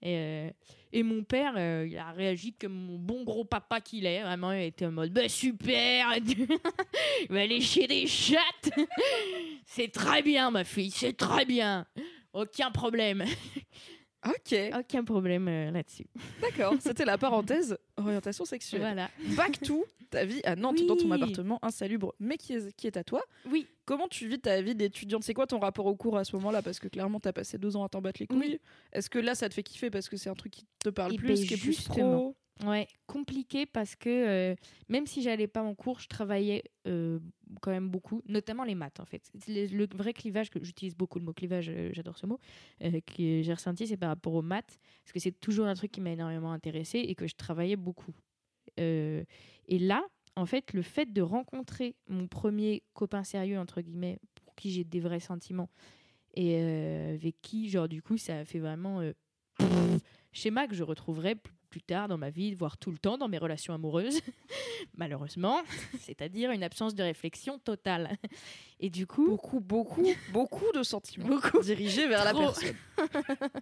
[0.04, 0.50] Et, euh,
[0.94, 4.22] et mon père, euh, il a réagi comme mon bon gros papa qu'il est.
[4.22, 6.48] Vraiment, il était en mode bah, super, il
[7.30, 8.70] va lécher des chattes.
[9.66, 11.88] c'est très bien, ma fille, c'est très bien.
[12.42, 13.24] Aucun problème.
[14.26, 16.08] Ok, Aucun problème euh, là-dessus.
[16.42, 16.74] d'accord.
[16.82, 18.82] C'était la parenthèse orientation sexuelle.
[18.82, 19.10] Voilà.
[19.38, 20.88] Back to ta vie à Nantes, Oui.
[20.88, 23.22] dans ton appartement insalubre, mais qui est, qui est à toi.
[23.50, 23.68] Oui.
[23.86, 25.24] Comment tu vis ta vie d'étudiante?
[25.24, 26.62] C'est quoi ton rapport au cours à ce moment-là?
[26.64, 28.38] Parce que clairement, t'as passé deux ans à t'en battre les couilles.
[28.40, 28.60] Oui.
[28.92, 31.12] Est-ce que là, ça te fait kiffer parce que c'est un truc qui te parle
[31.14, 32.36] Eh plus, ben, qui est plus pro?
[32.66, 34.56] Ouais, compliqué parce que euh,
[34.90, 37.20] même si j'allais pas en cours, je travaillais euh,
[37.62, 39.32] quand même beaucoup, notamment les maths en fait.
[39.48, 42.40] Le, vrai clivage, que j'utilise beaucoup le mot clivage, euh, j'adore ce mot,
[42.80, 46.02] que j'ai ressenti, c'est par rapport aux maths, parce que c'est toujours un truc qui
[46.02, 48.14] m'a énormément intéressé et que je travaillais beaucoup.
[48.78, 50.04] Et là,
[50.36, 54.84] en fait, le fait de rencontrer mon premier copain sérieux, entre guillemets, pour qui j'ai
[54.84, 55.70] des vrais sentiments,
[56.36, 59.98] et avec qui, genre, du coup, ça a fait vraiment euh,
[60.32, 63.28] schéma que je retrouverai plus, plus tard dans ma vie, voire tout le temps dans
[63.28, 64.22] mes relations amoureuses,
[64.98, 65.62] malheureusement,
[66.00, 68.18] c'est-à-dire une absence de réflexion totale.
[68.80, 71.62] Et du coup, Beaucoup, beaucoup, beaucoup de sentiments Beaucoup.
[71.62, 72.42] dirigés vers la Trop.
[72.42, 72.76] personne.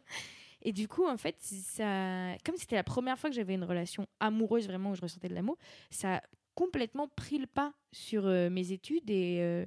[0.62, 4.08] Et du coup, en fait, ça, comme c'était la première fois que j'avais une relation
[4.20, 5.58] amoureuse vraiment où je ressentais de l'amour,
[5.92, 6.22] ça a
[6.56, 9.66] complètement pris le pas sur euh, mes études et euh,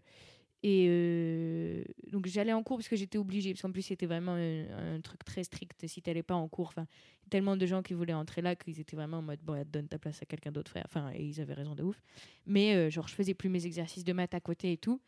[0.62, 4.32] et euh, donc j'allais en cours parce que j'étais obligée parce qu'en plus c'était vraiment
[4.32, 5.86] un, un truc très strict.
[5.86, 6.86] Si t'allais pas en cours enfin
[7.30, 9.98] tellement de gens qui voulaient entrer là qu'ils étaient vraiment en mode bon donne ta
[9.98, 10.84] place à quelqu'un d'autre frère.
[10.86, 12.02] Enfin et ils avaient raison de ouf.
[12.46, 15.00] Mais euh, genre je faisais plus mes exercices de maths à côté et tout.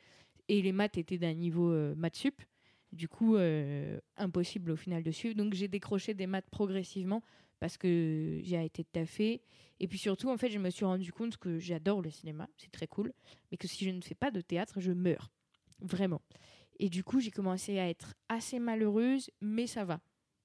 [0.48, 2.42] Et les maths étaient d'un niveau euh, maths sup.
[2.92, 5.34] Du coup, euh, impossible au final de suivre.
[5.34, 7.22] Donc j'ai décroché des maths progressivement
[7.60, 9.42] parce que j'ai été taffée.
[9.78, 12.70] Et puis surtout, en fait, je me suis rendu compte que j'adore le cinéma, c'est
[12.70, 13.12] très cool,
[13.50, 15.30] mais que si je ne fais pas de théâtre, je meurs.
[15.82, 16.20] Vraiment.
[16.78, 20.00] Et du coup, j'ai commencé à être assez malheureuse, mais ça va.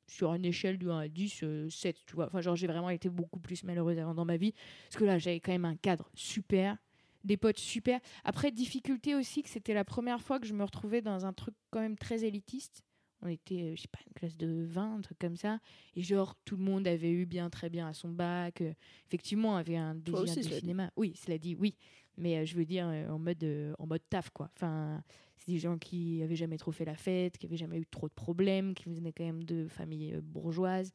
[0.07, 2.27] Sur une échelle de 1 à 10, euh, 7, tu vois.
[2.27, 4.53] Enfin, genre, j'ai vraiment été beaucoup plus malheureuse avant dans ma vie.
[4.83, 6.77] Parce que là, j'avais quand même un cadre super,
[7.23, 7.99] des potes super.
[8.23, 11.55] Après, difficulté aussi que c'était la première fois que je me retrouvais dans un truc
[11.71, 12.83] quand même très élitiste.
[13.21, 15.59] On était, euh, je sais pas, une classe de 20, un truc comme ça.
[15.95, 18.61] Et genre, tout le monde avait eu bien, très bien à son bac.
[18.61, 18.73] euh,
[19.07, 20.91] effectivement, avait un désir aussi, de cinéma.
[20.97, 21.75] Oui, cela dit, oui.
[22.17, 24.49] Mais euh, je veux dire, euh, en, mode, euh, en mode taf, quoi.
[24.55, 25.03] Enfin,
[25.37, 28.07] c'est des gens qui avaient jamais trop fait la fête, qui avaient jamais eu trop
[28.07, 30.91] de problèmes, qui venaient quand même de familles bourgeoises.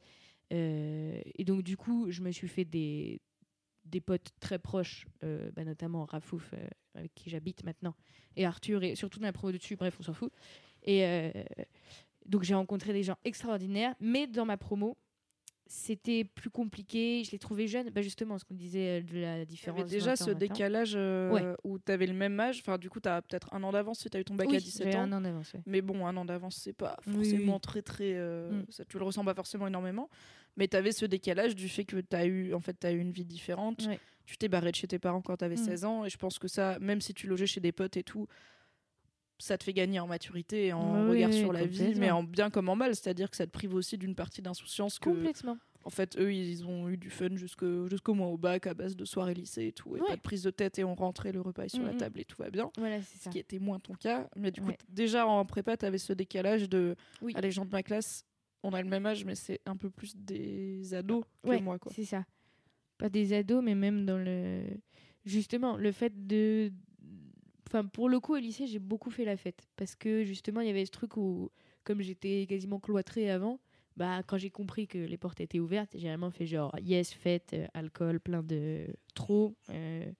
[0.53, 3.21] Et donc, du coup, je me suis fait des,
[3.85, 6.53] des potes très proches, bah, notamment Rafouf,
[6.93, 7.95] avec qui j'habite maintenant,
[8.35, 10.33] et Arthur, et surtout dans la promo de dessus, bref, on s'en fout.
[10.83, 11.05] Et
[12.25, 14.97] donc j'ai rencontré des gens extraordinaires, mais dans ma promo,
[15.73, 17.23] c'était plus compliqué.
[17.25, 19.79] Je les trouvais jeunes, bah, justement, ce qu'on disait euh, de la Il y différence.
[19.79, 20.37] avait déjà 20 ce ans, 20 ans.
[20.37, 21.55] décalage euh, Ouais.
[21.63, 22.59] où tu avais le même âge.
[22.59, 24.49] Enfin, du coup, tu as peut-être un an d'avance si tu as eu ton bac
[24.49, 25.03] Oui, à 17 j'avais ans.
[25.03, 25.61] un an d'avance, ouais.
[25.65, 27.61] Mais bon, un an d'avance, c'est pas forcément oui.
[27.61, 28.13] très, très.
[28.15, 28.65] euh, Mm.
[28.69, 30.09] ça, tu le ressens pas forcément énormément.
[30.57, 33.11] Mais tu avais ce décalage du fait que tu as eu, en fait, eu une
[33.13, 33.85] vie différente.
[33.87, 33.97] Ouais.
[34.25, 35.65] Tu t'es barré de chez tes parents quand tu avais Mm.
[35.65, 36.03] 16 ans.
[36.05, 38.27] Et je pense que ça, même si tu logeais chez des potes et tout,
[39.41, 42.23] ça te fait gagner en maturité et en Oui, regard sur la vie, mais en
[42.23, 42.95] bien comme en mal.
[42.95, 45.57] C'est-à-dire que ça te prive aussi d'une partie d'insouciance Complètement.
[45.83, 49.03] en fait, eux, ils ont eu du fun jusqu'au mois au bac à base de
[49.05, 49.95] soirées lycée et tout.
[49.97, 50.07] Et Ouais.
[50.07, 51.97] pas de prise de tête et on rentrait, le repas est sur la Mm, mm.
[51.97, 53.29] table et tout va bien Voilà, c'est ce ça.
[53.31, 54.29] qui était moins ton cas.
[54.35, 54.77] Mais du coup, Ouais.
[54.89, 57.33] déjà en prépa, tu avais ce décalage de Oui.
[57.35, 58.25] ah, les gens de ma classe,
[58.63, 61.79] on a le même âge, mais c'est un peu plus des ados que moi.
[61.79, 61.91] Quoi.
[61.95, 62.23] c'est ça.
[62.99, 64.63] Pas des ados, mais même dans le
[65.25, 66.71] justement, le fait de.
[67.71, 69.65] Enfin, pour le coup, au lycée, j'ai beaucoup fait la fête.
[69.77, 71.51] Parce que justement, il y avait ce truc où,
[71.85, 73.61] comme j'étais quasiment cloîtrée avant,
[73.95, 77.51] bah, quand j'ai compris que les portes étaient ouvertes, j'ai vraiment fait genre yes, fête,
[77.53, 79.55] euh, alcool, plein de trop.
[79.69, 80.11] euh,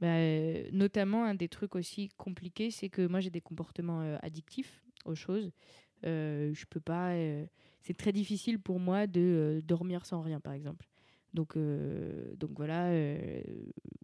[0.00, 4.84] bah, euh, notamment, un des trucs aussi compliqués, c'est que moi j'ai des comportements addictifs
[5.04, 5.50] aux choses.
[6.04, 7.14] Je peux pas.
[7.80, 10.86] c'est très difficile pour moi de dormir sans rien, par exemple.
[11.34, 13.42] Donc, euh, donc voilà, euh,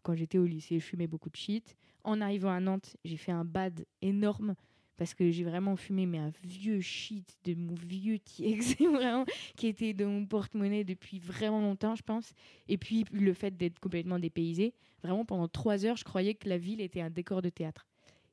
[0.03, 1.77] quand j'étais au lycée, je fumais beaucoup de shit.
[2.05, 4.55] En arrivant à Nantes, j'ai fait un bad énorme
[4.99, 9.25] parce que j'ai vraiment fumé mais un vieux shit de mon vieux TX vraiment
[9.57, 12.33] qui était dans mon porte-monnaie depuis vraiment longtemps je pense
[12.67, 16.59] et puis le fait d'être complètement dépaysé vraiment pendant trois heures je croyais que la
[16.59, 17.87] ville était un décor de théâtre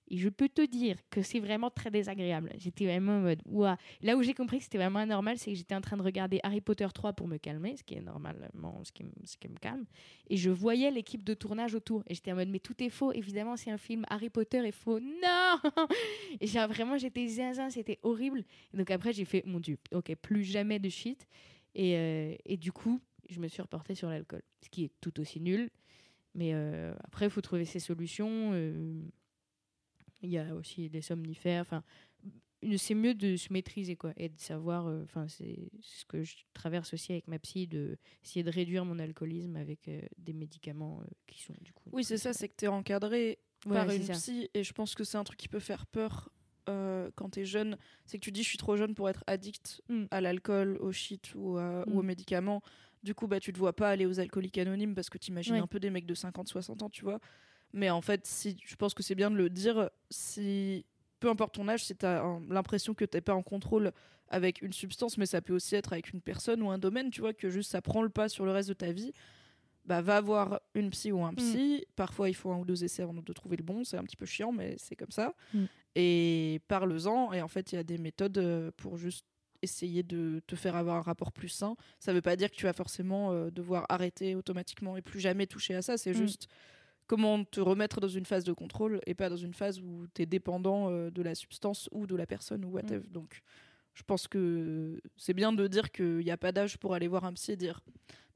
[0.07, 2.51] et je peux te dire que c'est vraiment très désagréable.
[2.57, 3.77] J'étais vraiment en mode ouah.
[4.01, 6.39] Là où j'ai compris que c'était vraiment anormal c'est que j'étais en train de regarder
[6.43, 9.85] Harry Potter 3 pour me calmer ce qui est normalement ce qui, me- calme.
[10.29, 12.03] Et je voyais l'équipe de tournage autour.
[12.07, 13.11] Et j'étais en mode mais tout est faux.
[13.13, 14.99] Évidemment c'est un film Harry Potter est faux.
[14.99, 15.59] Non
[16.39, 18.43] et genre, vraiment j'étais zinzin c'était horrible.
[18.73, 21.27] Et donc après j'ai fait mon dieu ok plus jamais de shit.
[21.73, 24.43] Et, euh, du coup je me suis reportée sur l'alcool.
[24.61, 25.71] Ce qui est tout aussi nul.
[26.35, 29.01] Mais euh, après il faut trouver ses solutions euh,
[30.25, 31.83] il y a aussi des somnifères enfin
[32.77, 36.23] c'est mieux de se maîtriser quoi et de savoir euh, enfin c'est c'est ce que
[36.23, 40.33] je traverse aussi avec ma psy de essayer de réduire mon alcoolisme avec euh, des
[40.33, 43.93] médicaments euh, qui sont du coup Oui, c'est ça, c'est que t'es encadré Voilà, par
[43.93, 44.13] une ça.
[44.13, 46.29] psy et je pense que c'est un truc qui peut faire peur
[47.15, 47.77] quand t'es jeune.
[48.07, 50.05] C'est que tu dis je suis trop jeune pour être addict Mm.
[50.09, 51.97] à l'alcool, au shit ou, à- ou Mm.
[51.97, 52.63] aux médicaments.
[53.03, 55.59] Du coup, bah, tu te vois pas aller aux alcooliques anonymes parce que t'imagines Ouais.
[55.59, 57.19] un peu des mecs de 50-60 ans, tu vois.
[57.73, 59.89] Mais en fait, si, je pense que c'est bien de le dire.
[60.09, 60.85] Si,
[61.19, 63.91] peu importe ton âge, si t'as un- l'impression que t'es pas en contrôle
[64.29, 67.21] avec une substance, mais ça peut aussi être avec une personne ou un domaine, tu
[67.21, 69.11] vois, que juste ça prend le pas sur le reste de ta vie,
[69.85, 71.85] bah va voir une psy ou un psy.
[71.95, 73.83] Parfois, il faut un ou deux essais avant de trouver le bon.
[73.83, 75.35] C'est un petit peu chiant, mais c'est comme ça.
[75.53, 75.65] Mm.
[75.95, 77.33] Et parle-en.
[77.33, 79.25] Et en fait, il y a des méthodes euh, pour juste
[79.61, 81.75] essayer de te faire avoir un rapport plus sain.
[81.99, 85.45] Ça veut pas dire que tu vas forcément euh, devoir arrêter automatiquement et plus jamais
[85.45, 85.97] toucher à ça.
[85.97, 86.15] C'est Mm.
[86.17, 86.47] juste
[87.07, 90.21] comment te remettre dans une phase de contrôle et pas dans une phase où tu
[90.21, 93.07] es dépendant euh, de la substance ou de la personne ou whatever.
[93.09, 93.41] Donc,
[93.93, 97.23] je pense que c'est bien de dire qu'il n'y a pas d'âge pour aller voir
[97.25, 97.81] un psy et dire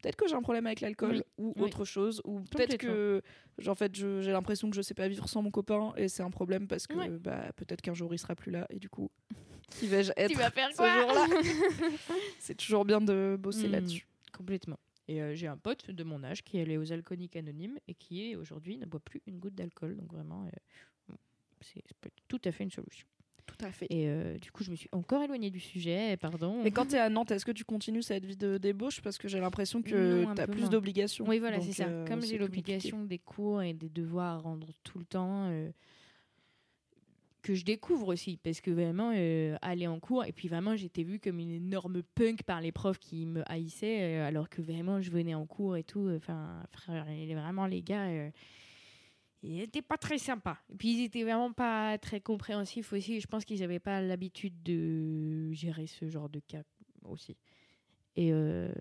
[0.01, 1.21] peut-être que j'ai un problème avec l'alcool Oui.
[1.37, 1.63] ou Oui.
[1.63, 3.21] autre chose ou peut-être que
[3.67, 6.29] en fait j'ai l'impression que je sais pas vivre sans mon copain et c'est un
[6.29, 9.11] problème parce que bah, peut-être qu'un jour il sera plus là et du coup
[9.71, 10.89] qui vais-je être tu vas faire ce quoi?
[11.01, 11.27] jour-là?
[12.39, 13.71] C'est toujours bien de bosser Mm.
[13.71, 14.79] là-dessus Complètement.
[15.09, 17.95] Et euh, j'ai un pote de mon âge qui est allé aux alcooliques anonymes et
[17.95, 19.97] qui aujourd'hui ne boit plus une goutte d'alcool.
[19.97, 21.13] Donc vraiment, euh,
[21.61, 21.81] c'est
[22.27, 23.07] tout à fait une solution.
[23.47, 26.61] tout à fait Et euh, du coup, je me suis encore éloignée du sujet, pardon.
[26.63, 29.01] mais quand tu es à Nantes est-ce que tu continues cette vie de débauche?
[29.01, 29.89] Parce que j'ai l'impression que
[30.35, 31.87] tu as plus d'obligations Oui, voilà, c'est ça.
[31.87, 35.49] euh, Comme j'ai l'obligation des cours et des devoirs à rendre tout le temps,
[37.41, 41.03] que je découvre aussi, parce que vraiment, euh, aller en cours, et puis vraiment, j'étais
[41.03, 45.01] vue comme une énorme punk par les profs qui me haïssaient, euh, alors que vraiment,
[45.01, 46.09] je venais en cours et tout.
[46.15, 48.29] Enfin, frère, il est vraiment, les gars, euh,
[49.41, 50.57] ils n'étaient pas très sympas.
[50.69, 53.19] Et puis, ils étaient vraiment pas très compréhensifs aussi.
[53.21, 56.63] Je pense qu'ils n'avaient pas l'habitude de gérer ce genre de cas
[57.03, 57.37] aussi.
[58.15, 58.33] Et.
[58.33, 58.73] euh,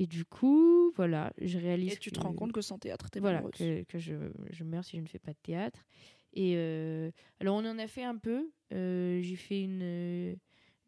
[0.00, 1.92] et du coup, voilà, je réalise.
[1.92, 4.14] et tu te rends compte que sans théâtre t'es voilà, que, que je,
[4.50, 5.84] je meurs si je ne fais pas de théâtre.
[6.34, 8.50] Et euh, alors, on en a fait un peu.
[8.72, 10.34] Euh, J'ai fait une, euh,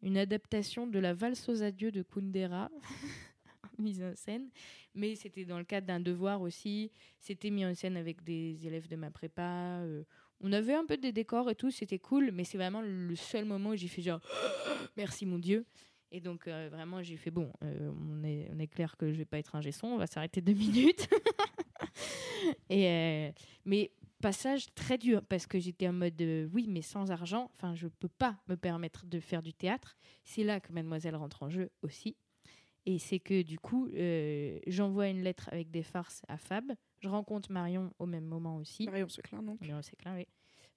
[0.01, 2.69] une adaptation de la valse aux adieux de Kundera,
[3.79, 4.49] mise en scène.
[4.93, 6.91] Mais c'était dans le cadre d'un devoir aussi.
[7.19, 9.81] C'était mis en scène avec des élèves de ma prépa.
[10.41, 12.31] on avait un peu des décors et tout, c'était cool.
[12.33, 14.19] Mais c'est vraiment le seul moment où j'ai fait genre
[14.97, 15.65] merci mon Dieu.
[16.11, 19.61] Et donc, vraiment, j'ai fait bon, on, est, clair que je vais pas être un
[19.61, 21.09] gesson, on va s'arrêter deux minutes.
[22.69, 23.31] et,
[23.65, 27.75] mais passage très dur parce que j'étais en mode euh, oui, mais sans argent, enfin,
[27.75, 29.97] je peux pas me permettre de faire du théâtre.
[30.23, 32.15] C'est là que Mademoiselle rentre en jeu aussi.
[32.85, 36.71] Et c'est que du coup, euh, j'envoie une lettre avec des farces à Fab.
[36.99, 38.85] Je rencontre Marion au même moment aussi.
[38.85, 40.25] Marion Seclin donc Marion Séclin, oui.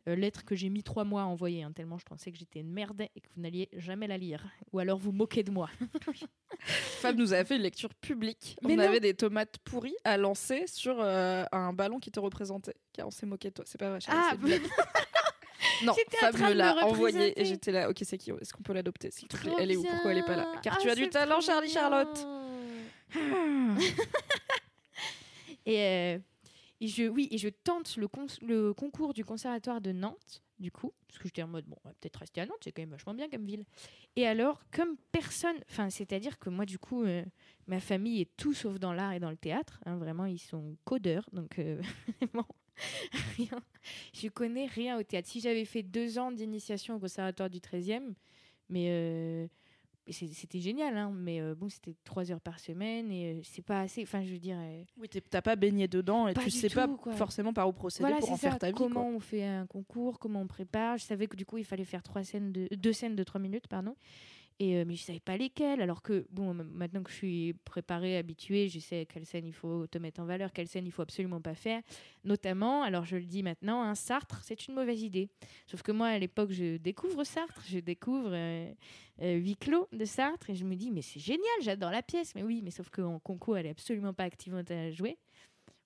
[0.09, 2.61] Euh, lettre que j'ai mis trois mois à envoyer, hein, tellement je pensais que j'étais
[2.61, 4.47] une merde et que vous n'alliez jamais la lire.
[4.73, 5.69] Ou alors vous moquez de moi.
[6.61, 8.57] Fab nous a fait une lecture publique.
[8.63, 8.85] Mais on non.
[8.85, 12.77] avait des tomates pourries à lancer sur euh, un ballon qui te représentait.
[12.95, 13.65] Car on s'est moqué de toi.
[13.67, 13.99] C'est pas vrai.
[14.09, 14.33] Ah,
[15.85, 17.91] non, Fab me l'a envoyé et j'étais là.
[17.91, 19.11] Ok, c'est qui Est-ce qu'on peut l'adopter?
[19.11, 19.83] S'il te plaît Elle est où?
[19.83, 20.51] Pourquoi elle est pas là?
[20.63, 21.75] Car Ah, tu as du talent, Charlie bien.
[21.81, 22.27] Charlotte.
[25.67, 26.19] et, euh,
[26.81, 31.19] Et je, oui, et je tente le, concours du conservatoire de Nantes, du coup, parce
[31.19, 33.13] que j'étais en mode, bon, on va peut-être rester à Nantes, c'est quand même vachement
[33.13, 33.65] bien comme ville.
[34.17, 37.23] Et alors, comme personne, enfin, c'est-à-dire que moi, du coup, euh,
[37.67, 40.77] ma famille est tout sauf dans l'art et dans le théâtre, hein, vraiment, ils sont
[40.85, 41.81] codeurs, donc euh,
[42.33, 42.49] vraiment,
[43.37, 43.63] rien.
[44.15, 45.29] Je connais rien au théâtre.
[45.29, 48.15] Si j'avais fait deux ans d'initiation au conservatoire du 13e,
[48.71, 49.47] mais euh,
[50.13, 53.81] c'était génial, hein, mais euh, bon, c'était trois heures par semaine et euh, c'est pas
[53.81, 54.03] assez.
[54.03, 57.13] Enfin, je veux dire, euh, Oui, t'as pas baigné dedans et tu sais pas quoi.
[57.15, 58.51] forcément par où procéder voilà, pour en ça.
[58.51, 58.75] faire ta vie.
[58.75, 60.99] comment on fait un concours, comment on prépare.
[60.99, 63.41] Je savais que du coup, il fallait faire trois scènes de deux scènes de trois
[63.41, 63.95] minutes, pardon.
[64.63, 65.81] Euh, mais je savais pas lesquelles.
[65.81, 69.87] Alors que bon, maintenant que je suis préparée, habituée, je sais quelle scène il faut
[69.87, 71.81] te mettre en valeur, quelle scène il faut absolument pas faire.
[72.25, 75.31] Notamment, alors je le dis maintenant, un Sartre, c'est une mauvaise idée.
[75.67, 78.71] Sauf que moi, à l'époque, je découvre Sartre, je découvre euh,
[79.23, 82.35] euh, clos de Sartre, et je me dis, mais c'est génial, j'adore la pièce.
[82.35, 85.17] Mais oui, mais sauf qu'en concours, elle est absolument pas activante à jouer.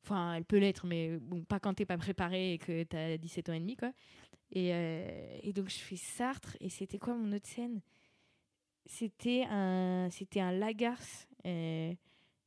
[0.02, 1.18] Enfin, elle peut l'être, mais
[1.48, 3.92] pas quand t'es pas préparé et que t'as 17 ans et demi, quoi.
[4.56, 7.80] Euh, et donc, je fais Sartre, et c'était quoi mon autre scène?
[8.86, 11.26] C'était un, c'était un Lagarce.
[11.46, 11.94] euh,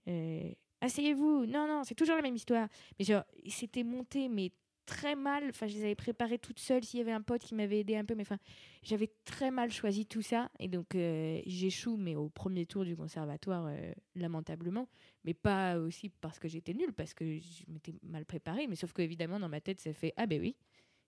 [0.09, 1.45] euh, Asseyez-vous.
[1.47, 2.67] Non, non, c'est toujours la même histoire.
[2.99, 4.51] Mais genre, c'était monté, mais
[4.85, 5.45] très mal.
[5.49, 6.83] Enfin, je les avais préparés toute seule.
[6.83, 8.38] S'il y avait un pote qui m'avait aidé un peu, mais enfin,
[8.83, 10.51] j'avais très mal choisi tout ça.
[10.59, 13.69] Et donc, euh, j'échoue, mais au premier tour du conservatoire,
[14.15, 14.88] lamentablement.
[15.25, 18.67] Mais pas aussi parce que j'étais nulle, parce que je m'étais mal préparée.
[18.67, 20.55] Mais sauf qu'évidemment, dans ma tête, ça fait Ah ben oui,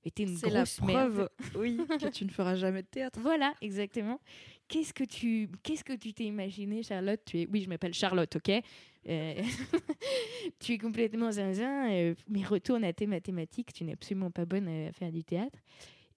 [0.04, 3.20] mais t'es une C'est la preuve, oui, que tu ne feras jamais de théâtre.
[3.22, 4.20] Voilà, exactement.
[4.68, 7.20] Qu'est-ce que tu qu'est-ce que tu t'es imaginé, Charlotte?
[7.26, 8.62] Tu es oui, je m'appelle Charlotte, ok?
[9.08, 9.42] Euh,
[10.60, 13.74] tu es complètement zinzin, euh, mais retourne à tes mathématiques.
[13.74, 15.58] Tu n'es absolument pas bonne à faire du théâtre.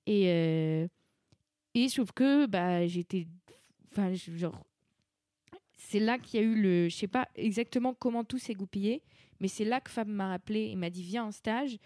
[0.06, 0.86] Et euh,
[1.74, 3.26] et sauf que bah j'étais,
[3.90, 4.62] enfin genre
[5.76, 9.02] c'est là qu'il y a eu le, je sais pas exactement comment tout s'est goupillé,
[9.40, 11.78] mais c'est là que Fab m'a rappelé et m'a dit viens en stage.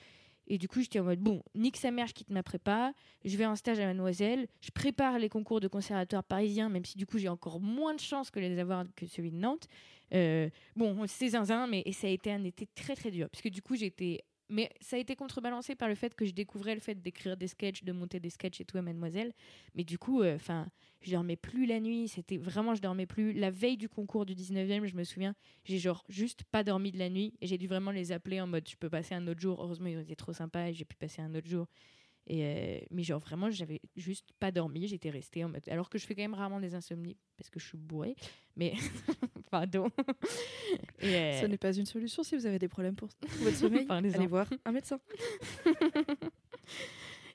[0.47, 2.93] Et du coup, j'étais en mode, bon, nique sa mère, je quitte ma prépa,
[3.25, 6.97] je vais en stage à Mademoiselle, je prépare les concours de conservatoire parisien, même si
[6.97, 9.67] du coup j'ai encore moins de chances que les avoir que celui de Nantes.
[10.15, 13.49] Euh, bon, c'est zinzin, mais ça a été un été très très dur, parce que
[13.49, 14.23] du coup j'étais...
[14.49, 17.49] Mais ça a été contrebalancé par le fait que je découvrais le fait d'écrire des
[17.49, 19.33] sketchs, de monter des sketchs et tout à Mademoiselle.
[19.75, 20.69] Mais du coup, enfin,
[21.01, 23.33] je dormais plus la nuit, c'était vraiment, je dormais plus.
[23.33, 25.35] La veille du concours du 19e, je me souviens,
[25.65, 28.47] j'ai genre juste pas dormi de la nuit et j'ai dû vraiment les appeler en
[28.47, 29.61] mode je peux passer un autre jour.
[29.61, 31.67] Heureusement, ils ont été trop sympas et j'ai pu passer un autre jour.
[32.29, 35.69] Et euh, mais genre vraiment, j'avais juste pas dormi, j'étais restée en mode.
[35.69, 38.17] Alors que je fais quand même rarement des insomnies parce que je suis bourrée,
[38.57, 38.75] mais
[39.51, 39.89] pardon.
[41.01, 43.09] Et, euh, Ce n'est pas une solution si vous avez des problèmes pour
[43.41, 43.87] votre sommeil.
[43.89, 44.99] Allez voir un médecin.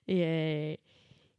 [0.07, 0.75] Et, euh,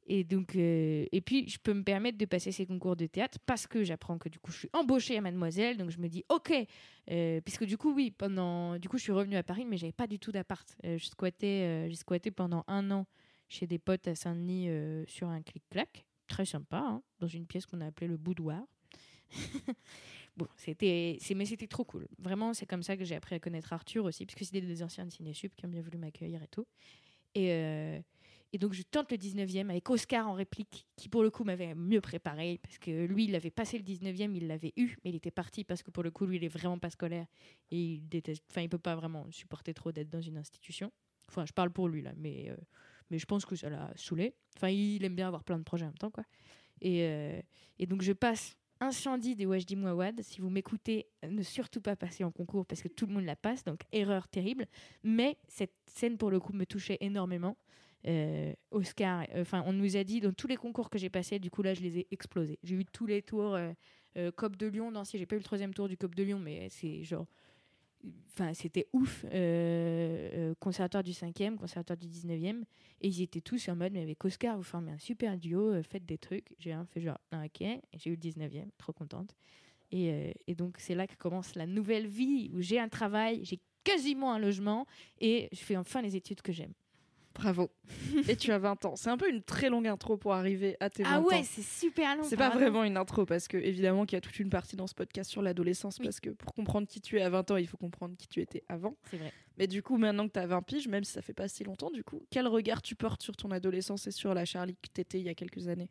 [0.07, 3.39] et donc, euh, et puis, je peux me permettre de passer ces concours de théâtre
[3.45, 5.77] parce que j'apprends que du coup, je suis embauchée à Mademoiselle.
[5.77, 6.55] Donc, je me dis, ok,
[7.45, 10.07] puisque du coup, oui, pendant, du coup, je suis revenue à Paris, mais j'avais pas
[10.07, 10.67] du tout d'appart.
[10.85, 13.07] Je squattais, j'ai squatté pendant un an
[13.53, 17.67] chez des potes à Saint-Denis euh, sur un clic-clac, très sympa, hein, dans une pièce
[17.67, 18.63] qu'on a appelée le boudoir.
[20.37, 22.09] bon, c'était, mais c'était trop cool.
[22.19, 25.05] Vraiment, c'est comme ça que j'ai appris à connaître Arthur aussi, puisque c'était des anciens
[25.05, 26.67] de Cinésup qui ont bien voulu m'accueillir et tout.
[27.35, 28.01] Et, euh,
[28.59, 32.01] donc, je tente le 19e avec Oscar en réplique, qui pour le coup m'avait mieux
[32.01, 35.31] préparé, parce que lui, il avait passé le 19e, il l'avait eu, mais il était
[35.31, 37.27] parti parce que pour le coup, lui, il est vraiment pas scolaire.
[37.71, 40.93] Et il déteste, enfin, il peut pas vraiment supporter trop d'être dans une institution.
[41.29, 42.57] Enfin, je parle pour lui, là, mais, euh,
[43.11, 44.35] mais je pense que ça l'a saoulé.
[44.57, 46.25] Enfin, il aime bien avoir plein de projets en même temps, quoi.
[46.81, 47.41] Et, euh,
[47.79, 50.23] et donc, je passe Incendie des Wajdi Mouawad.
[50.23, 53.37] Si vous m'écoutez, ne surtout pas passer en concours parce que tout le monde la
[53.37, 54.67] passe, donc erreur terrible.
[55.05, 57.57] Mais cette scène, pour le coup, me touchait énormément.
[58.09, 61.51] Euh, Oscar, enfin, on nous a dit dans tous les concours que j'ai passés, du
[61.51, 62.59] coup là, je les ai explosés.
[62.65, 63.73] J'ai eu tous les tours, euh,
[64.17, 66.23] euh, COP de Lyon, non, si j'ai pas eu le troisième tour du COP de
[66.25, 67.27] Lyon, mais c'est genre,
[68.33, 69.25] enfin, c'était ouf.
[69.25, 72.63] Euh, euh, conservatoire du 5e, conservatoire du 19e,
[73.01, 75.83] et ils étaient tous en mode, mais avec Oscar, vous formez un super duo, euh,
[75.83, 76.55] faites des trucs.
[76.59, 79.35] J'ai un fait genre, ah, ok, j'ai eu le 19e, trop contente.
[79.95, 84.33] Et donc, c'est là que commence la nouvelle vie où j'ai un travail, j'ai quasiment
[84.33, 84.87] un logement,
[85.21, 86.73] et je fais enfin les études que j'aime.
[87.35, 87.71] Bravo.
[88.29, 88.97] Et tu as 20 ans.
[88.97, 91.25] C'est un peu une très longue intro pour arriver à tes 20 Ah ans.
[91.25, 92.23] ouais, c'est super long.
[92.25, 94.87] C'est pas vraiment une intro parce que évidemment qu'il y a toute une partie dans
[94.87, 96.05] ce podcast sur l'adolescence Oui.
[96.05, 98.41] parce que pour comprendre qui tu es à 20 ans, il faut comprendre qui tu
[98.41, 98.97] étais avant.
[99.11, 99.33] C'est vrai.
[99.59, 101.65] Mais du coup, maintenant que tu as 20 piges, même si ça fait pas si
[101.65, 104.89] longtemps, du coup, quel regard tu portes sur ton adolescence et sur la Charlie que
[104.93, 105.91] t'étais il y a quelques années?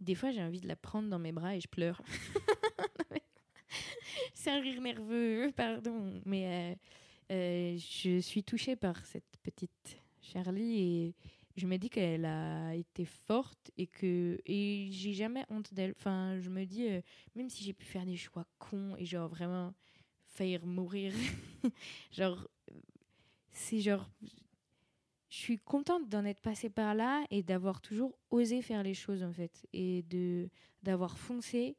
[0.00, 2.02] Des fois, j'ai envie de la prendre dans mes bras et je pleure.
[4.34, 6.20] c'est un rire nerveux, pardon.
[6.24, 6.76] Mais
[7.30, 11.14] euh, euh, je suis touchée par cette petite Charlie et
[11.56, 15.94] je me dis qu'elle a été forte et que et j'ai jamais honte d'elle.
[15.98, 17.00] Enfin, je me dis, euh,
[17.36, 19.74] même si j'ai pu faire des choix cons et genre vraiment
[20.26, 21.12] faillir mourir,
[22.12, 22.48] genre
[23.52, 24.08] c'est genre.
[25.30, 29.22] Je suis contente d'en être passée par là et d'avoir toujours osé faire les choses,
[29.22, 29.66] en fait.
[29.72, 30.48] Et de
[30.82, 31.76] d'avoir foncé.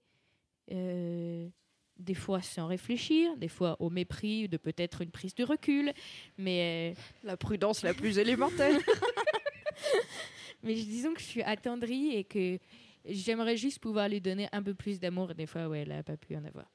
[0.72, 1.50] euh,
[1.98, 5.94] des fois sans réfléchir, des fois au mépris de peut-être une prise de recul,
[6.38, 8.80] mais, euh, La prudence la plus élémentaire.
[10.64, 12.58] mais disons que je suis attendrie et que
[13.06, 15.32] j'aimerais juste pouvoir lui donner un peu plus d'amour.
[15.32, 16.70] Et des fois, ouais, elle n'a pas pu en avoir.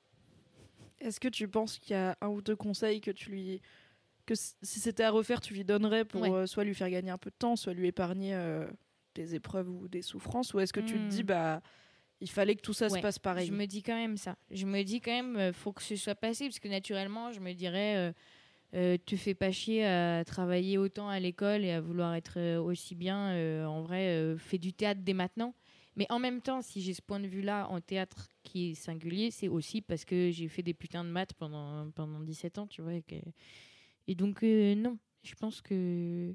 [1.01, 3.61] Est-ce que tu penses qu'il y a un ou deux conseils que tu lui
[4.27, 6.31] que si c'était à refaire, tu lui donnerais pour Ouais.
[6.31, 8.67] euh, soit lui faire gagner un peu de temps, soit lui épargner euh,
[9.15, 11.09] des épreuves ou des souffrances, ou est-ce que tu te Hmm.
[11.09, 11.63] dis bah
[12.21, 14.37] il fallait que tout ça se passe pareil Je me dis quand même ça.
[14.51, 17.41] Je me dis quand même, euh, faut que ce soit passé, parce que naturellement, je
[17.41, 18.13] me dirais, euh,
[18.75, 22.61] euh, tu fais pas chier à travailler autant à l'école et à vouloir être euh,
[22.61, 23.31] aussi bien.
[23.31, 25.55] euh, en vrai, fais du théâtre dès maintenant.
[25.97, 29.31] Mais en même temps, si j'ai ce point de vue-là en théâtre qui est singulier,
[29.33, 32.83] c'est aussi parce que j'ai fait des putains de maths pendant, pendant 17 ans, tu
[32.83, 32.95] vois.
[32.95, 33.17] Et, que-
[34.07, 36.35] et donc, non, je pense que.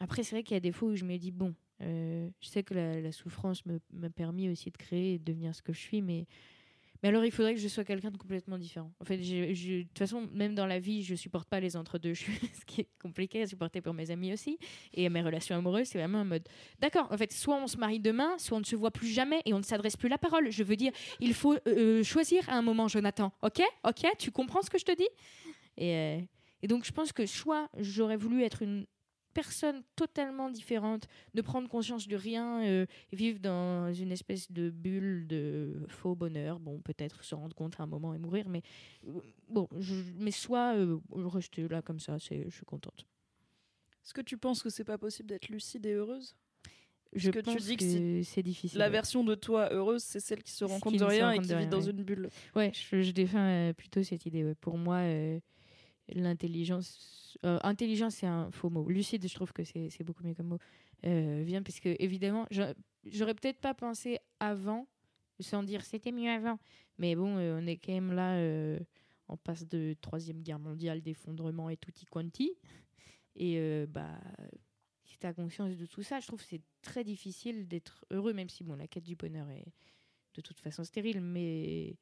[0.00, 2.48] Après, c'est vrai qu'il y a des fois où je me dis, bon, euh, je
[2.48, 3.62] sais que la, souffrance
[3.92, 6.26] m'a permis aussi de créer et de devenir ce que je suis, mais,
[7.02, 8.92] mais alors il faudrait que je sois quelqu'un de complètement différent.
[9.00, 12.64] En fait, de toute façon, même dans la vie, je supporte pas les entre-deux, ce
[12.66, 14.58] qui est compliqué à supporter pour mes amis aussi.
[14.94, 16.46] Et mes relations amoureuses, c'est vraiment en mode,
[16.78, 19.42] d'accord, en fait, soit on se marie demain, soit on ne se voit plus jamais
[19.44, 20.50] et on ne s'adresse plus la parole.
[20.50, 23.32] Je veux dire, il faut euh, choisir à un moment, Jonathan.
[23.42, 23.60] Ok?
[23.84, 24.06] Ok?
[24.18, 25.08] Tu comprends ce que je te dis?
[25.76, 26.20] Et, euh,
[26.62, 28.86] et donc, je pense que soit j'aurais voulu être une
[29.34, 35.26] personne totalement différente, ne prendre conscience de rien, euh, vivre dans une espèce de bulle
[35.26, 36.58] de faux bonheur.
[36.60, 38.62] Bon, peut-être se rendre compte à un moment et mourir, mais
[39.06, 43.06] euh, bon, je, mais soit euh, rester là comme ça, c'est, je suis contente.
[44.04, 46.34] Est-ce que tu penses que c'est pas possible d'être lucide et heureuse?
[47.14, 48.78] Je que tu pense dis que que c'est difficile.
[48.78, 48.90] La ouais.
[48.90, 51.66] version de toi heureuse, c'est celle qui se rend compte de rien et qui vit
[51.66, 52.30] dans une bulle.
[52.56, 54.44] Ouais, je, je défends euh, plutôt cette idée.
[54.44, 54.54] ouais.
[54.54, 55.38] Pour moi, euh,
[56.08, 57.38] l'intelligence.
[57.44, 58.88] euh, intelligence, c'est un faux mot.
[58.88, 60.58] Lucide, je trouve que c'est beaucoup mieux comme mot.
[61.04, 62.74] Euh, vient, parce que, évidemment, j'a-
[63.04, 64.86] j'aurais peut-être pas pensé avant,
[65.40, 66.58] sans dire c'était mieux avant.
[66.98, 68.78] Mais bon, euh, on est quand même là, euh,
[69.28, 72.52] on passe de Troisième Guerre mondiale, d'effondrement et tutti quanti.
[73.34, 74.20] Et bah,
[75.04, 78.34] si tu as conscience de tout ça, je trouve que c'est très difficile d'être heureux,
[78.34, 79.64] même si bon, la quête du bonheur est
[80.34, 81.96] de toute façon stérile, mais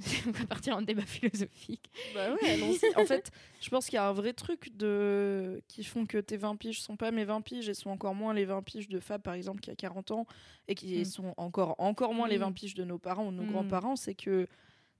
[0.26, 1.90] on va partir en débat philosophique.
[2.14, 2.94] Bah ouais, allons-y.
[2.96, 3.30] En fait,
[3.60, 5.62] je pense qu'il y a un vrai truc de...
[5.68, 8.32] qui font que tes 20 piges sont pas mes 20 piges et sont encore moins
[8.34, 10.26] les 20 piges de Fab, par exemple, qui a 40 ans,
[10.68, 11.04] et qui Mm.
[11.04, 12.42] sont encore, encore moins les Mm.
[12.42, 13.52] 20 piges de nos parents ou de nos Mm.
[13.52, 14.46] grands-parents, c'est que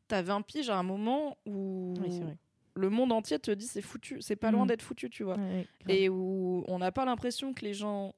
[0.09, 2.37] t'as 20 piges à un moment où Oui, c'est vrai.
[2.75, 4.69] le monde entier te dit c'est foutu, c'est pas loin Mm.
[4.69, 5.37] d'être foutu, tu vois.
[5.37, 5.67] Ouais.
[5.89, 8.15] Et où on n'a pas l'impression que les gens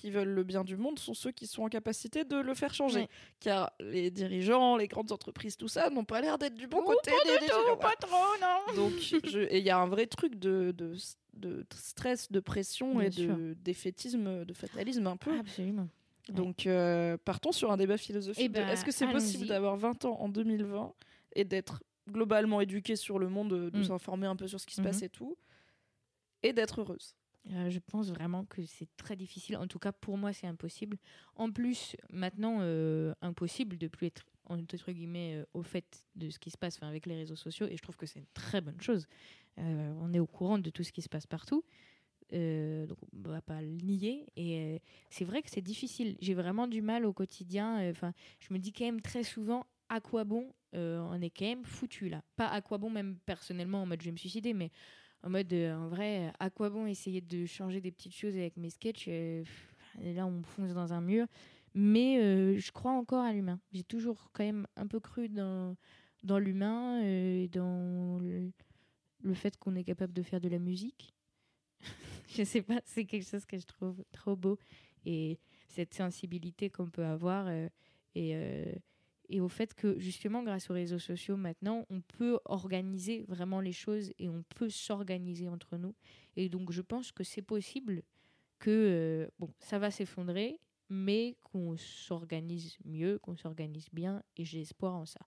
[0.00, 2.72] qui veulent le bien du monde sont ceux qui sont en capacité de le faire
[2.72, 3.06] changer.
[3.38, 7.10] Car les dirigeants, les grandes entreprises, tout ça, n'ont pas l'air d'être du bon côté
[7.10, 8.74] pas des du tout, pas trop, non.
[8.76, 10.94] Donc, je- et il y a un vrai truc de, de,
[11.34, 13.36] de stress, de pression Bien et sûr.
[13.36, 15.38] de défaitisme, de fatalisme un peu.
[15.38, 15.88] Absolument.
[16.30, 18.52] Donc, euh, partons sur un débat philosophique.
[18.52, 20.94] Ben, Est-ce que c'est possible d'avoir 20 ans en 2020
[21.34, 23.84] et d'être globalement éduqué sur le monde, de Mm.
[23.84, 24.86] s'informer un peu sur ce qui se Mhm.
[24.86, 25.36] passe et tout,
[26.42, 27.14] et d'être heureuse?
[27.48, 29.56] Euh, je pense vraiment que c'est très difficile.
[29.56, 30.98] En tout cas, pour moi, c'est impossible.
[31.36, 36.38] En plus, maintenant, euh, impossible de plus être entre guillemets euh, au fait de ce
[36.40, 37.66] qui se passe avec les réseaux sociaux.
[37.70, 39.06] Et je trouve que c'est une très bonne chose.
[39.56, 41.62] On est au courant de tout ce qui se passe partout.
[42.32, 44.80] Donc on va pas le nier et
[45.10, 48.72] c'est vrai que c'est difficile j'ai vraiment du mal au quotidien enfin je me dis
[48.72, 52.60] quand même très souvent à quoi bon on est quand même foutu là pas à
[52.62, 54.70] quoi bon même personnellement en mode je vais me suicider mais
[55.22, 58.56] en mode euh, en vrai à quoi bon essayer de changer des petites choses avec
[58.56, 59.44] mes sketchs euh,
[60.00, 61.26] là on fonce dans un mur.
[61.74, 63.60] Mais euh, je crois encore à l'humain.
[63.72, 65.76] J'ai toujours quand même un peu cru dans
[66.22, 68.50] dans l'humain et dans le,
[69.22, 71.14] le fait qu'on est capable de faire de la musique.
[72.28, 74.58] Je sais pas c'est quelque chose que je trouve trop beau.
[75.06, 77.48] Et cette sensibilité qu'on peut avoir
[78.14, 78.36] et
[79.30, 83.72] et au fait que justement grâce aux réseaux sociaux maintenant on peut organiser vraiment les
[83.72, 85.94] choses et on peut s'organiser entre nous.
[86.36, 88.02] Et donc je pense que c'est possible
[88.58, 90.58] que euh, bon ça va s'effondrer
[90.90, 95.20] mais qu'on s'organise mieux qu'on s'organise bien et j'ai espoir en ça.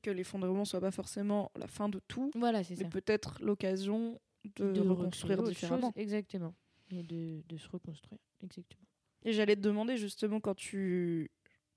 [0.00, 4.18] Que l'effondrement soit pas forcément la fin de tout, voilà c'est mais peut-être l'occasion
[4.56, 5.88] de, de reconstruire différemment.
[5.88, 6.54] chose, exactement.
[6.90, 8.86] Et de, de se reconstruire exactement.
[9.24, 11.30] Et j'allais te demander justement quand tu,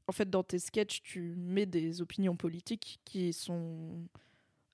[0.08, 4.08] en fait, dans tes sketchs, tu mets des opinions politiques qui sont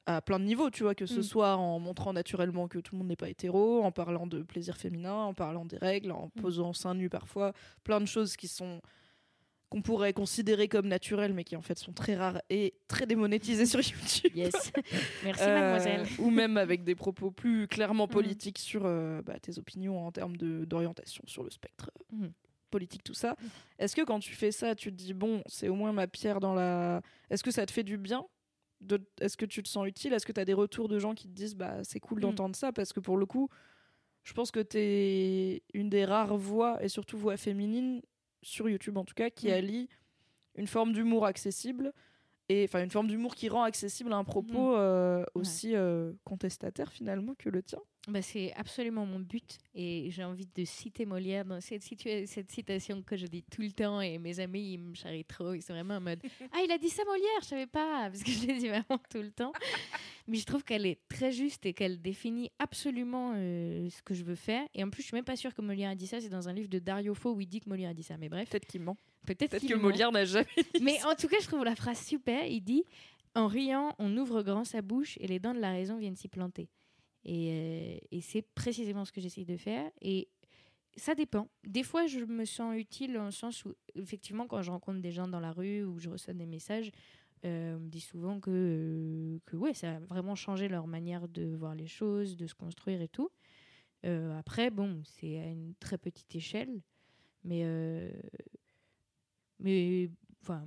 [0.08, 1.24] à plein de niveaux, tu vois, que ce Mm.
[1.24, 4.76] soit en montrant naturellement que tout le monde n'est pas hétéro, en parlant de plaisir
[4.76, 6.42] féminin, en parlant des règles, en Mm.
[6.42, 7.54] posant seins nus parfois,
[7.84, 8.82] plein de choses qui sont
[9.70, 13.66] qu'on pourrait considérer comme naturelles, mais qui en fait sont très rares et très démonétisées
[13.66, 14.30] sur YouTube.
[14.36, 14.52] Yes.
[15.24, 16.08] Merci, Euh, mademoiselle.
[16.20, 18.10] ou même avec des propos plus clairement Mm.
[18.10, 21.90] politiques sur euh, bah, tes opinions en termes d'orientation sur le spectre.
[22.72, 23.36] Politique, tout ça.
[23.78, 26.40] Est-ce que quand tu fais ça, tu te dis, bon, c'est au moins ma pierre
[26.40, 27.02] dans la...
[27.30, 28.26] Est-ce que ça te fait du bien
[28.82, 29.00] de...
[29.20, 30.14] Est-ce que tu te sens utile?
[30.14, 32.22] Est-ce que tu as des retours de gens qui te disent, bah, c'est cool Mm.
[32.22, 32.72] d'entendre ça?
[32.72, 33.48] Parce que pour le coup,
[34.24, 38.02] je pense que tu es une des rares voix, et surtout voix féminines,
[38.44, 39.52] sur YouTube en tout cas, qui Mm.
[39.52, 39.90] allie
[40.56, 41.94] une forme d'humour accessible
[42.50, 44.26] et enfin une forme d'humour qui rend accessible un Mm.
[44.26, 47.80] propos euh, aussi euh, contestataire finalement que le tien.
[48.08, 53.04] Bah, c'est absolument mon but et j'ai envie de citer Molière dans cette, cette citation
[53.04, 55.74] que je dis tout le temps et mes amis ils me charrient trop, ils sont
[55.74, 56.20] vraiment en mode
[56.52, 59.00] Ah il a dit ça Molière, je savais pas parce que je l'ai dit vraiment
[59.12, 59.54] tout le temps.
[60.28, 64.24] Mais je trouve qu'elle est très juste et qu'elle définit absolument euh, ce que je
[64.24, 66.20] veux faire et en plus je suis même pas sûre que Molière a dit ça,
[66.20, 68.18] c'est dans un livre de Dario Fo où il dit que Molière a dit ça
[68.18, 68.98] mais bref, Peut-être qu'il ment.
[69.26, 69.76] Peut-être qu'il que.
[69.76, 71.10] Molière n'a jamais dit Mais ça.
[71.10, 72.46] en tout cas, je trouve la phrase super.
[72.46, 72.84] Il dit
[73.36, 76.28] En riant, on ouvre grand sa bouche et les dents de la raison viennent s'y
[76.28, 76.70] planter.
[77.24, 79.90] Et, euh, et c'est précisément ce que j'essaye de faire.
[80.02, 80.28] Et
[80.98, 81.48] ça dépend.
[81.66, 85.12] Des fois, je me sens utile dans le sens où, effectivement, quand je rencontre des
[85.12, 86.92] gens dans la rue ou je reçois des messages,
[87.46, 91.28] euh, on me dit souvent que, euh, que ouais, ça a vraiment changé leur manière
[91.28, 93.30] de voir les choses, de se construire et tout.
[94.38, 96.82] Après, bon, c'est à une très petite échelle.
[97.44, 97.62] Mais.
[97.64, 98.12] euh,
[99.62, 100.10] mais.
[100.44, 100.66] Enfin.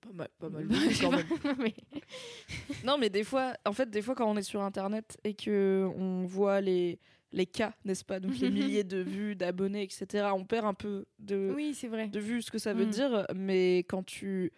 [0.00, 0.68] Pas mal, pas mal.
[1.00, 1.26] Quand même.
[1.58, 1.74] mais-
[2.84, 5.88] Non, mais des fois, en fait, des fois quand on est sur Internet et que
[5.96, 6.98] on voit les
[7.32, 10.30] les cas, n'est-ce pas, donc les milliers de vues, d'abonnés, etc.
[10.34, 12.08] On perd un peu de Oui, c'est vrai.
[12.08, 12.90] de vue ce que ça veut Mm.
[12.90, 14.52] dire, mais quand tu.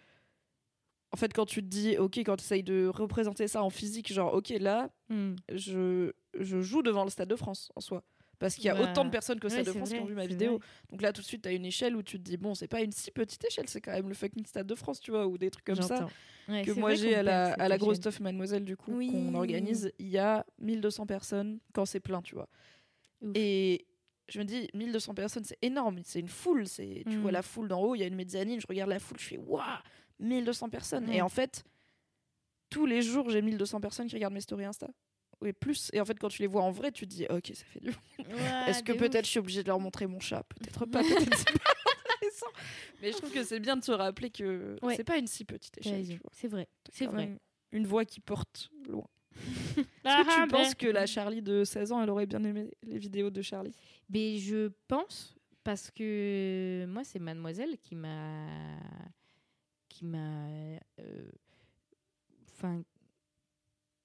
[1.11, 4.11] En fait, quand tu te dis, ok, quand tu essayes de représenter ça en physique,
[4.11, 5.35] genre, ok, là, Mm.
[5.53, 8.03] je, je joue devant le Stade de France en soi.
[8.39, 10.15] Parce qu'il y a Bah, autant de personnes ouais, Stade de France qui ont vu
[10.15, 10.57] ma vidéo.
[10.57, 10.67] vrai.
[10.91, 12.67] Donc là, tout de suite, tu as une échelle où tu te dis, bon, c'est
[12.67, 15.27] pas une si petite échelle, c'est quand même le fucking Stade de France, tu vois,
[15.27, 16.07] ou des trucs comme ça.
[16.49, 19.07] Ouais, Que moi j'ai à la, à grosse stuff Mademoiselle, du coup, Oui.
[19.11, 19.91] qu'on organise.
[19.99, 22.49] Il y a 1200 personnes quand c'est plein, tu vois.
[23.21, 23.31] Ouf.
[23.35, 23.85] Et
[24.29, 26.67] je me dis, 1200 personnes, c'est énorme, c'est une foule.
[26.67, 27.21] c'est Tu Mm.
[27.21, 29.25] vois la foule d'en haut, il y a une mezzanine, je regarde la foule, je
[29.25, 29.61] fais, waouh,
[30.19, 31.07] 1200 personnes.
[31.09, 31.63] Et en fait,
[32.69, 34.89] tous les jours, j'ai 1200 personnes qui regardent mes stories Insta.
[35.45, 35.89] Et plus.
[35.93, 37.79] Et en fait, quand tu les vois en vrai, tu te dis, ok, ça fait
[37.79, 37.89] du.
[37.89, 37.95] Ouais,
[38.67, 40.43] Est-ce que peut-être je suis obligée de leur montrer mon chat?
[40.43, 42.47] Peut-être pas, c'est pas intéressant.
[43.01, 44.95] Mais je trouve que c'est bien de se rappeler que Ouais.
[44.95, 46.05] c'est pas une si petite échelle.
[46.31, 46.67] C'est vrai.
[46.91, 47.27] C'est vrai.
[47.27, 47.39] même
[47.71, 49.07] Une voix qui porte loin.
[50.05, 50.47] Ah, Est-ce que tu ben.
[50.47, 53.73] penses que la Charlie de 16 ans, elle aurait bien aimé les vidéos de Charlie?
[54.09, 58.47] Mais je pense parce que moi c'est Mademoiselle qui m'a
[59.89, 60.47] qui m'a
[60.99, 61.29] euh,
[62.51, 62.83] enfin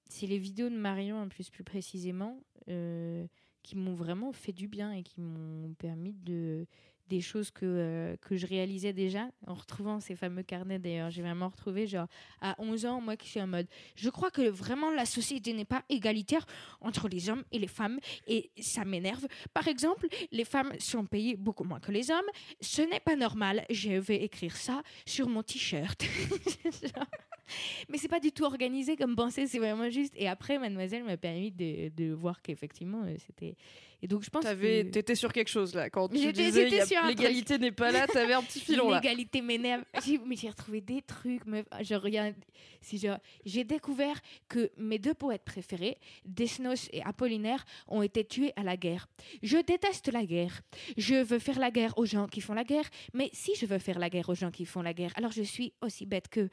[0.09, 3.25] c'est les vidéos de Marion en plus plus précisément euh,
[3.63, 6.65] qui m'ont vraiment fait du bien et qui m'ont permis de
[7.09, 11.21] des choses que, euh, que je réalisais déjà en retrouvant ces fameux carnets d'ailleurs j'ai
[11.21, 12.07] vraiment retrouvé genre
[12.41, 15.65] à 11 ans moi qui suis en mode je crois que vraiment la société n'est
[15.65, 16.45] pas égalitaire
[16.81, 21.35] entre les hommes et les femmes et ça m'énerve par exemple les femmes sont payées
[21.35, 22.29] beaucoup moins que les hommes.
[22.61, 23.65] Ce n'est pas normal.
[23.69, 26.03] Je vais écrire ça sur mon t-shirt.
[27.89, 30.13] Mais c'est pas du tout organisé comme pensée, c'est vraiment juste.
[30.15, 33.55] Et après, Mademoiselle m'a permis de, de voir qu'effectivement, euh, c'était.
[34.01, 34.91] Et donc, je pense T'avais- que.
[34.91, 35.89] T'étais sur quelque chose là.
[35.89, 38.99] Quand tu J'étais- disais j'étais a- l'égalité n'est pas là, t'avais un petit filon là.
[39.01, 39.83] L'inégalité m'énerve.
[40.05, 41.45] J'ai- Mais j'ai retrouvé des trucs.
[41.45, 41.65] meuf.
[41.81, 42.35] Genre, regarde,
[42.81, 43.01] si
[43.45, 44.15] j'ai découvert
[44.47, 49.07] que mes deux poètes préférés, Desnos et Apollinaire, ont été tués à la guerre.
[49.43, 50.61] Je déteste la guerre.
[50.97, 52.89] Je veux faire la guerre aux gens qui font la guerre.
[53.13, 55.43] Mais si je veux faire la guerre aux gens qui font la guerre, alors je
[55.43, 56.47] suis aussi bête que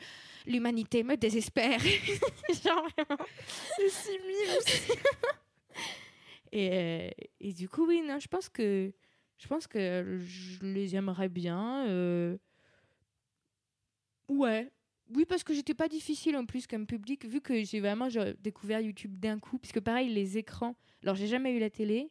[0.47, 1.79] l'humanité me désespère.
[2.65, 2.89] genre.
[3.77, 4.97] C'est si mime.
[6.57, 8.93] Et, euh, et du coup, oui, non, je pense que
[9.39, 11.87] je pense que je les aimerais bien.
[11.89, 12.39] euh,
[14.29, 14.71] Ouais.
[15.15, 18.09] Oui, parce que j'étais pas difficile en plus comme public, vu que j'ai vraiment
[18.41, 19.59] découvert YouTube d'un coup.
[19.59, 20.77] Puisque pareil, les écrans.
[21.03, 22.11] Alors, j'ai jamais eu la télé.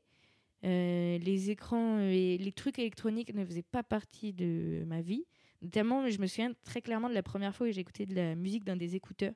[0.65, 5.25] euh, les écrans et les trucs électroniques ne faisaient pas partie de ma vie.
[5.61, 8.35] Notamment, je me souviens très clairement de la première fois où j'ai écouté de la
[8.35, 9.33] musique dans des écouteurs.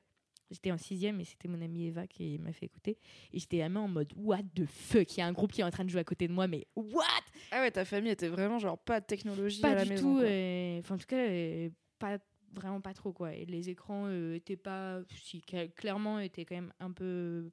[0.50, 2.98] J'étais en sixième et c'était mon amie Eva qui m'a fait écouter.
[3.32, 5.16] Et j'étais vraiment en mode What the fuck?
[5.16, 6.46] Il y a un groupe qui est en train de jouer à côté de moi,
[6.48, 7.04] mais what?
[7.52, 10.14] Ah ouais, ta famille était vraiment genre pas de technologie à Pas la du maison.
[10.14, 10.20] tout.
[10.24, 12.18] euh, Enfin, en tout cas, euh, pas
[12.52, 13.32] vraiment pas trop quoi.
[13.34, 17.50] Et les écrans euh, étaient pas, si cla- clairement étaient quand même un peu.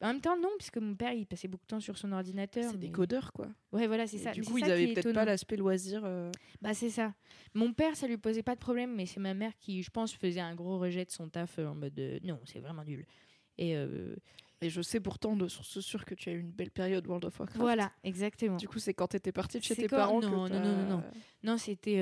[0.00, 2.70] En même temps, non, puisque mon père il passait beaucoup de temps sur son ordinateur.
[2.70, 3.46] C'est des codeurs quoi.
[3.72, 4.32] Ouais, voilà, c'est ça.
[4.32, 6.02] Du Mais coup, ils avaient peut-être pas l'aspect loisir.
[6.04, 7.14] euh, Bah c'est ça.
[7.54, 10.12] Mon père, ça lui posait pas de problème, mais c'est ma mère qui, je pense,
[10.14, 13.06] faisait un gros rejet de son taf euh, en mode euh, non, c'est vraiment nul.
[13.58, 14.16] Et, euh,
[14.62, 17.24] Et je sais pourtant de source sûre que tu as eu une belle période World
[17.24, 17.60] of Warcraft.
[17.60, 18.56] Voilà, exactement.
[18.56, 20.60] Du coup, c'est quand t'étais partie de chez tes quand- parents non, que non, t'as-
[20.60, 21.02] non, non, non.
[21.42, 21.96] Non, c'était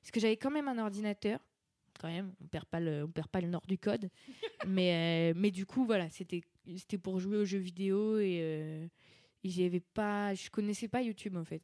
[0.00, 1.38] parce que j'avais quand même un ordinateur.
[1.98, 4.08] Quand même, on perd pas le, on perd pas le nord du code.
[4.66, 6.42] mais euh, mais du coup, voilà, c'était
[6.76, 8.86] c'était pour jouer aux jeux vidéo et, euh,
[9.44, 11.62] et j'y avais pas, je connaissais pas YouTube en fait.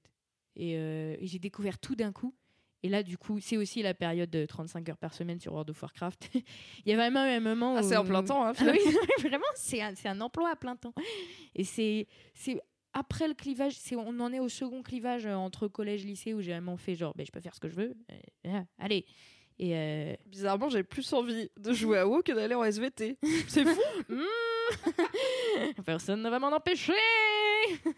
[0.54, 2.34] Et, euh, et j'ai découvert tout d'un coup.
[2.84, 5.70] Et là, du coup, c'est aussi la période de 35 heures par semaine sur World
[5.70, 6.30] of Warcraft.
[6.84, 8.80] Il y a vraiment eu un moment Ah, c'est en plein temps, hein, ah oui,
[9.20, 10.92] vraiment, c'est un, un emploi à plein temps.
[11.54, 12.08] Et c'est
[12.94, 16.52] après le clivage, on en est au second clivage euh, entre collège lycée où j'ai
[16.52, 17.96] vraiment fait genre, ben, je peux faire ce que je veux.
[18.46, 19.06] Euh, allez.
[19.62, 23.16] Et euh, Bizarrement, j'ai plus envie de jouer à WoW que d'aller en SVT.
[23.46, 23.80] C'est fou.
[24.08, 26.92] hmm, personne ne va m'en empêcher.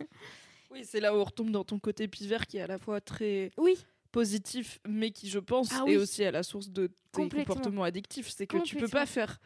[0.70, 3.00] Oui, c'est là où on retombe dans ton côté pivert qui est à la fois
[3.00, 3.78] très Oui,
[4.10, 7.54] positif, mais qui, je pense, Ah est aussi à la source de tes Complètement.
[7.54, 8.30] comportements addictifs.
[8.30, 9.40] C'est que tu peux pas faire.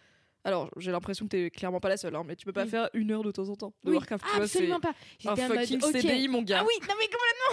[0.49, 2.71] Alors, j'ai l'impression que t'es clairement pas la seule, hein, mais tu peux pas Oui.
[2.71, 3.97] faire une heure de temps en temps de oui.
[3.97, 4.25] Warcraft.
[4.25, 4.95] tu vois, c'est absolument pas.
[5.27, 5.93] un mode, fucking ok.
[6.01, 6.61] CDI, mon gars.
[6.63, 7.07] Ah oui, non mais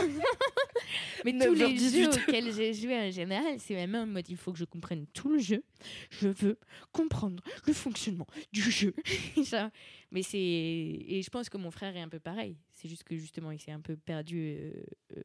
[0.07, 0.23] complètement.
[1.25, 2.03] mais tous les 9h18.
[2.03, 5.05] jeux auxquels j'ai joué en général, c'est vraiment en mode il faut que je comprenne
[5.13, 5.63] tout le jeu.
[6.09, 6.57] Je veux
[6.91, 8.93] comprendre le fonctionnement du jeu.
[10.11, 12.57] Mais c'est et je pense que mon frère est un peu pareil.
[12.71, 14.71] C'est juste que justement il s'est un peu perdu euh,
[15.17, 15.21] euh,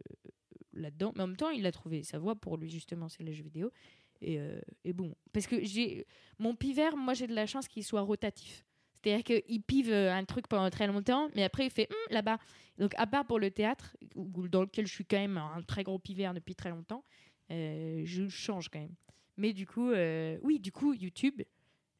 [0.73, 1.13] là-dedans.
[1.17, 3.45] Mais en même temps, il a trouvé sa voie pour lui justement, c'est les jeux
[3.45, 3.71] vidéo.
[4.23, 6.07] Et, euh, et bon, parce que j'ai
[6.39, 8.65] mon pivert, moi j'ai de la chance qu'il soit rotatif.
[8.95, 12.39] C'est-à-dire qu'il pive euh, un truc pendant très longtemps, mais après il fait Hum, là-bas.
[12.79, 15.99] Donc, à part pour le théâtre, dans lequel je suis quand même un très gros
[15.99, 17.05] pivert depuis très longtemps,
[17.51, 18.95] euh, je change quand même.
[19.37, 19.91] Mais du coup,
[20.43, 21.41] oui, du coup, YouTube,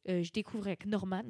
[0.07, 1.25] je découvrais avec Norman,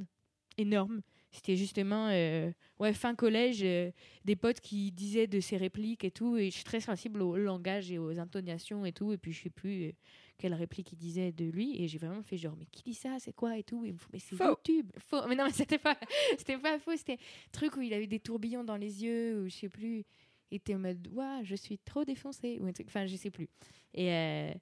[0.58, 1.02] énorme.
[1.30, 6.36] C'était justement, ouais, fin collège, des potes qui disaient de ses répliques et tout.
[6.36, 9.12] Et je suis très sensible au langage et aux intonations et tout.
[9.12, 9.94] Et puis, je sais plus
[10.40, 11.80] quelle réplique il disait de lui.
[11.82, 13.84] Et j'ai vraiment fait genre, mais qui dit ça C'est quoi Et tout.
[13.84, 14.48] Et il me fait, mais c'est Faux.
[14.48, 14.90] YouTube.
[14.98, 15.26] Faux.
[15.28, 15.98] Mais non, mais c'était pas,
[16.38, 16.96] c'était pas faux.
[16.96, 20.04] C'était un truc où il avait des tourbillons dans les yeux, ou je sais plus.
[20.50, 22.58] Il était en mode, waouh, je suis trop défoncé.
[22.60, 23.48] Ou un truc, enfin, je sais plus.
[23.94, 24.52] Et, euh,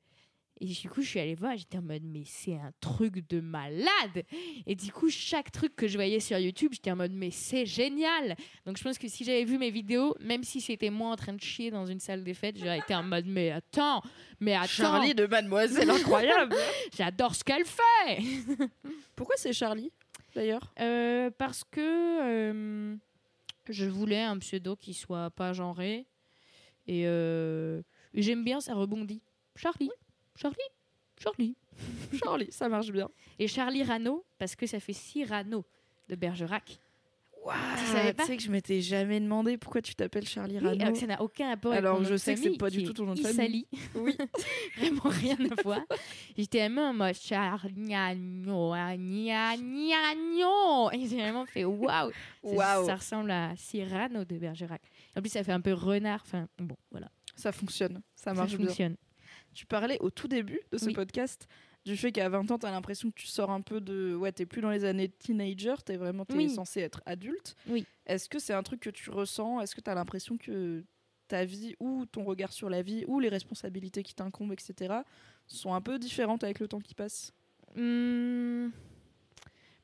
[0.61, 3.41] et du coup, je suis allée voir, j'étais en mode, mais c'est un truc de
[3.41, 4.25] malade.
[4.67, 7.65] Et du coup, chaque truc que je voyais sur YouTube, j'étais en mode, mais c'est
[7.65, 8.37] génial.
[8.67, 11.33] Donc, je pense que si j'avais vu mes vidéos, même si c'était moi en train
[11.33, 14.03] de chier dans une salle des fêtes, j'aurais été en mode, mais attends,
[14.41, 16.57] mais attends, Charlie de Mademoiselle incroyable.
[16.97, 18.19] j'adore ce qu'elle fait.
[19.17, 19.93] Pourquoi c'est Charlie
[20.35, 20.73] d'ailleurs?
[20.81, 22.97] Euh, parce que euh,
[23.69, 26.07] je voulais un pseudo qui soit pas genré.
[26.87, 27.83] Et euh,
[28.15, 29.23] j'aime bien, ça rebondit.
[29.57, 29.91] Charlie.
[30.41, 30.57] Charlie.
[31.23, 31.57] Charlie.
[32.23, 33.09] Charlie, ça marche bien.
[33.39, 35.65] Et Charlie Rano, parce que ça fait Cyrano
[36.09, 36.79] de Bergerac.
[37.45, 37.55] Pas
[38.19, 40.81] tu sais que je m'étais jamais demandé pourquoi tu t'appelles Charlie Oui, Rano.
[40.83, 42.45] alors que ça n'a aucun rapport avec Alors, mon je nom de sais que c'est
[42.45, 43.67] famille, pas du tout ton nom de Issali.
[43.95, 44.15] Oui.
[44.77, 45.81] Vraiment rien à voir.
[46.37, 47.73] J'étais vraiment en mode Charlie
[49.27, 50.91] Gagnon.
[50.93, 52.11] Et j'ai vraiment fait waouh.
[52.11, 52.87] Ça- Waouh.
[52.87, 54.83] Ça ressemble à Cyrano de Bergerac.
[55.17, 56.21] En plus, ça fait un peu renard.
[56.25, 57.09] Enfin, bon, voilà.
[57.35, 58.95] Ça fonctionne, ça Ça marche bien.
[59.55, 60.93] Tu parlais au tout début de ce Oui.
[60.93, 61.49] podcast
[61.85, 64.15] du fait qu'à 20 ans, t'as l'impression que tu sors un peu de.
[64.15, 66.51] Ouais, t'es plus dans les années teenager, t'es vraiment t'es Oui.
[66.51, 67.57] censé être adulte.
[67.69, 67.85] Oui.
[68.07, 69.61] Est-ce que c'est un truc que tu ressens?
[69.61, 70.85] Est-ce que t'as l'impression que
[71.29, 75.03] ta vie ou ton regard sur la vie ou les responsabilités qui t'incombent, etc.,
[75.47, 77.33] sont un peu différentes avec le temps qui passe?
[77.77, 78.71] Hum,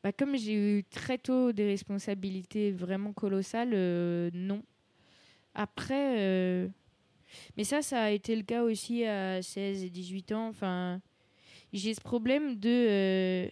[0.02, 4.62] bah, comme j'ai eu très tôt des responsabilités vraiment colossales, euh, non.
[5.54, 6.68] Après, euh,
[7.57, 10.49] mais ça, ça a été le cas aussi à 16 et 18 ans.
[10.49, 11.01] Enfin,
[11.72, 12.68] j'ai ce problème de.
[12.70, 13.49] euh,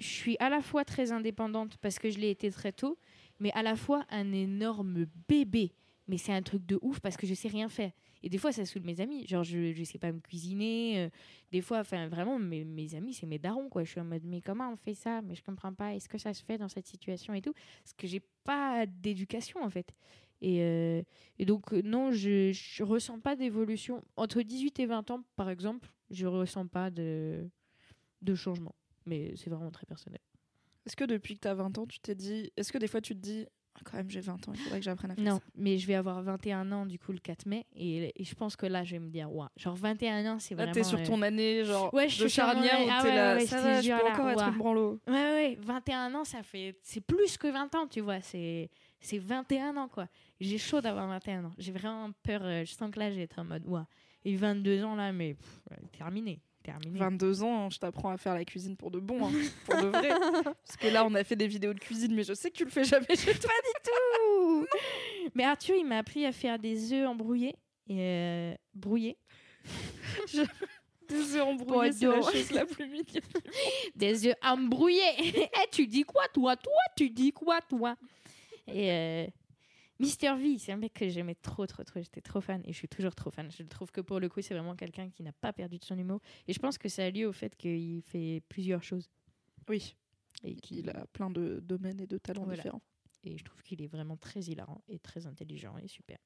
[0.00, 2.98] je suis à la fois très indépendante parce que je l'ai été très tôt,
[3.38, 5.72] mais à la fois un énorme bébé.
[6.08, 7.92] Mais c'est un truc de ouf parce que je sais rien faire.
[8.24, 9.24] Et des fois, ça saoule mes amis.
[9.26, 10.98] Genre, je, je sais pas me cuisiner.
[10.98, 11.08] euh,
[11.52, 13.84] des fois, enfin, vraiment, mes, mes amis, c'est mes darons, quoi.
[13.84, 15.22] Je suis en mode, mais comment on fait ça?
[15.22, 15.94] Mais je comprends pas.
[15.94, 17.52] Est-ce que ça se fait dans cette situation et tout?
[17.52, 19.92] Parce que j'ai pas d'éducation, en fait.
[20.42, 21.02] Et, euh,
[21.38, 24.02] et donc, euh, non, je, je ressens pas d'évolution.
[24.16, 27.48] Entre 18 et 20 ans, par exemple, je ressens pas de,
[28.22, 28.74] de changement.
[29.06, 30.20] Mais c'est vraiment très personnel.
[30.84, 32.50] Est-ce que depuis que t'as 20 ans, tu t'es dit.
[32.56, 33.46] Est-ce que des fois tu te dis.
[33.74, 35.44] Ah, quand même, j'ai 20 ans, il faudrait que j'apprenne à faire Non, ça?
[35.56, 37.64] mais je vais avoir 21 ans, du coup, le 4 mai.
[37.74, 40.54] Et, et je pense que là, je vais me dire, waouh, genre 21 ans, c'est
[40.54, 40.72] Là, vraiment.
[40.74, 43.34] t'es sur euh, ton année, genre, Ouais, je de charnière où Ah t'es ouais, là.
[43.36, 45.00] ouais, ça va, je peux là, encore être une branlo.
[45.06, 46.76] Ouais, ouais, ouais, 21 ans, ça fait.
[46.82, 48.20] C'est plus que 20 ans, tu vois.
[48.20, 48.68] C'est
[49.02, 50.06] c'est 21 ans, quoi.
[50.40, 51.52] J'ai chaud d'avoir 21 ans.
[51.58, 52.42] J'ai vraiment peur.
[52.44, 53.86] euh, je sens que là, j'ai être en mode, ouah.
[54.24, 56.40] Et 22 ans, là, mais pff, ouais, terminé.
[56.62, 56.98] Terminé.
[57.00, 59.32] 22 ans, je t'apprends à faire la cuisine pour de bon, hein,
[59.64, 60.10] pour de vrai.
[60.44, 62.64] Parce que là, on a fait des vidéos de cuisine, mais je sais que tu
[62.64, 63.50] le fais jamais chez toi.
[64.38, 64.64] Ouh.
[65.34, 67.56] Mais Arthur, il m'a appris à faire des œufs embrouillés.
[67.88, 69.16] Et euh, brouillés.
[71.08, 73.04] Des œufs embrouillés, c'est la chose la plus mignonne.
[73.94, 75.02] Des yeux embrouillés.
[75.18, 76.56] Eh, tu dis quoi, toi?
[76.56, 77.96] Toi, tu dis quoi, toi?
[78.66, 79.26] Et euh,
[79.98, 80.36] Mr.
[80.38, 82.00] V, c'est un mec que j'aimais trop, trop, trop.
[82.00, 83.50] J'étais trop fan et je suis toujours trop fan.
[83.50, 85.98] Je trouve que pour le coup, c'est vraiment quelqu'un qui n'a pas perdu de son
[85.98, 86.20] humour.
[86.48, 89.10] Et je pense que ça a lieu au fait qu'il fait plusieurs choses.
[89.68, 89.96] Oui,
[90.44, 92.62] Et, qu'il- il a plein de domaines et de talents Voilà.
[92.62, 92.82] différents.
[93.24, 96.18] et je trouve qu'il est vraiment très hilarant et très intelligent et super.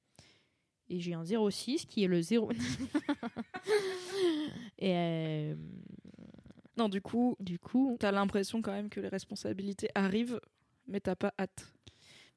[0.88, 2.50] Et j'ai un 06 qui est le 0.
[4.78, 5.56] et euh,
[6.78, 10.40] Non, du coup, du coup, t'as l'impression quand même que les responsabilités arrivent,
[10.86, 11.72] mais t'as pas hâte.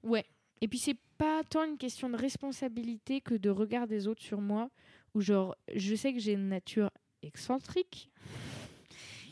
[0.03, 0.25] Ouais.
[0.61, 4.41] Et puis c'est pas tant une question de responsabilité que de regard des autres sur
[4.41, 4.69] moi,
[5.13, 6.89] où genre je sais que j'ai une nature
[7.21, 8.09] excentrique.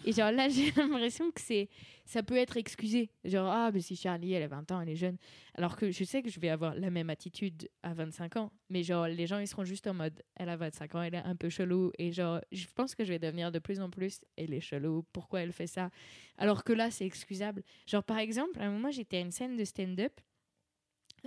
[0.06, 1.70] Et genre là j'ai l'impression que c'est
[2.06, 3.10] ça peut être excusé.
[3.26, 5.18] Genre ah mais si Charlie elle a 20 ans, elle est jeune.
[5.56, 8.84] Alors que je sais que je vais avoir la même attitude à 25 ans, mais
[8.84, 11.36] genre les gens ils seront juste en mode elle a 25 ans, elle est un
[11.36, 14.54] peu chelou et genre je pense que je vais devenir de plus en plus elle
[14.54, 15.90] est chelou, pourquoi elle fait ça?
[16.38, 17.64] Alors que là c'est excusable.
[17.86, 20.14] Genre par exemple, à un moment j'étais à une scène de stand-up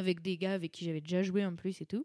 [0.00, 2.04] avec des gars avec qui j'avais déjà joué en plus et tout.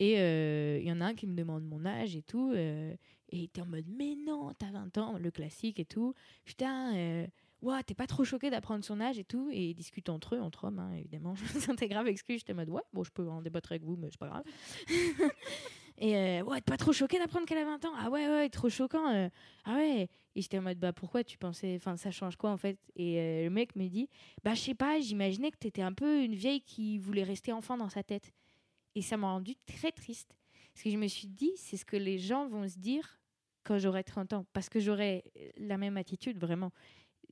[0.00, 2.52] Et euh, il y en a un qui me demande mon âge et tout.
[2.54, 2.94] euh,
[3.30, 6.14] et il était en mode, mais non, t'as 20 ans, le classique et tout.
[6.46, 7.26] Putain, euh,
[7.86, 9.50] t'es pas trop choqué d'apprendre son âge et tout.
[9.52, 11.34] Et ils discutent entre eux, entre hommes, hein, évidemment.
[11.34, 12.38] Je me sentais grave exclu.
[12.38, 14.44] J'étais en mode, ouais, bon, je peux en débattre avec vous, mais c'est pas grave.
[15.98, 18.68] et euh, ouais, pas trop choqué d'apprendre qu'elle a 20 ans Ah ouais, ouais, trop
[18.68, 19.08] choquant.
[19.12, 19.28] euh.
[19.64, 20.08] ah ouais.
[20.34, 22.78] Et j'étais en mode, bah pourquoi tu pensais, enfin, ça change quoi en fait?
[22.94, 24.08] Et euh, le mec me dit,
[24.44, 27.76] bah je sais pas, j'imaginais que t'étais un peu une vieille qui voulait rester enfant
[27.76, 28.32] dans sa tête.
[28.94, 30.36] Et ça m'a rendu très triste.
[30.72, 33.18] Parce que je me suis dit, c'est ce que les gens vont se dire
[33.64, 34.46] quand j'aurai 30 ans.
[34.52, 35.24] Parce que j'aurai
[35.56, 36.70] la même attitude, vraiment.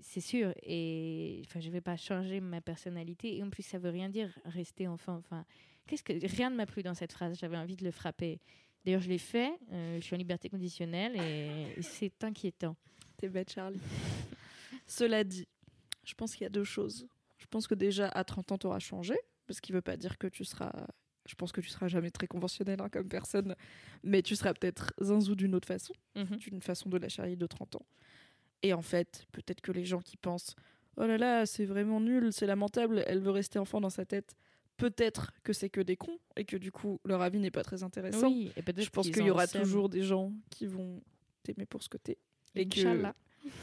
[0.00, 0.52] C'est sûr.
[0.62, 3.36] Et enfin, je vais pas changer ma personnalité.
[3.36, 5.14] Et en plus, ça veut rien dire rester enfant.
[5.14, 5.44] Enfin,
[5.86, 7.38] qu'est-ce que rien ne m'a plu dans cette phrase.
[7.38, 8.40] J'avais envie de le frapper.
[8.84, 9.50] D'ailleurs, je l'ai fait.
[9.72, 12.76] Euh, je suis en liberté conditionnelle et c'est inquiétant.
[13.16, 13.80] T'es bête, Charlie.
[14.86, 15.48] Cela dit,
[16.04, 17.08] je pense qu'il y a deux choses.
[17.38, 19.16] Je pense que déjà, à 30 ans, t'auras changé,
[19.46, 20.72] parce qu'il veut pas dire que tu seras...
[21.26, 23.56] Je pense que tu seras jamais très conventionnel hein, comme personne,
[24.04, 27.76] mais tu seras peut-être zinzou d'une autre façon, d'une façon de la Charlie de 30
[27.76, 27.86] ans.
[28.62, 30.54] Et en fait, peut-être que les gens qui pensent
[30.96, 34.36] «Oh là là, c'est vraiment nul, c'est lamentable, elle veut rester enfant dans sa tête»,
[34.76, 37.82] peut-être que c'est que des cons, et que du coup, leur avis n'est pas très
[37.82, 38.28] intéressant.
[38.28, 41.02] Oui, et Je pense qu'il y aura toujours des gens qui vont
[41.42, 42.18] t'aimer pour ce que t'es.
[42.54, 42.80] Et que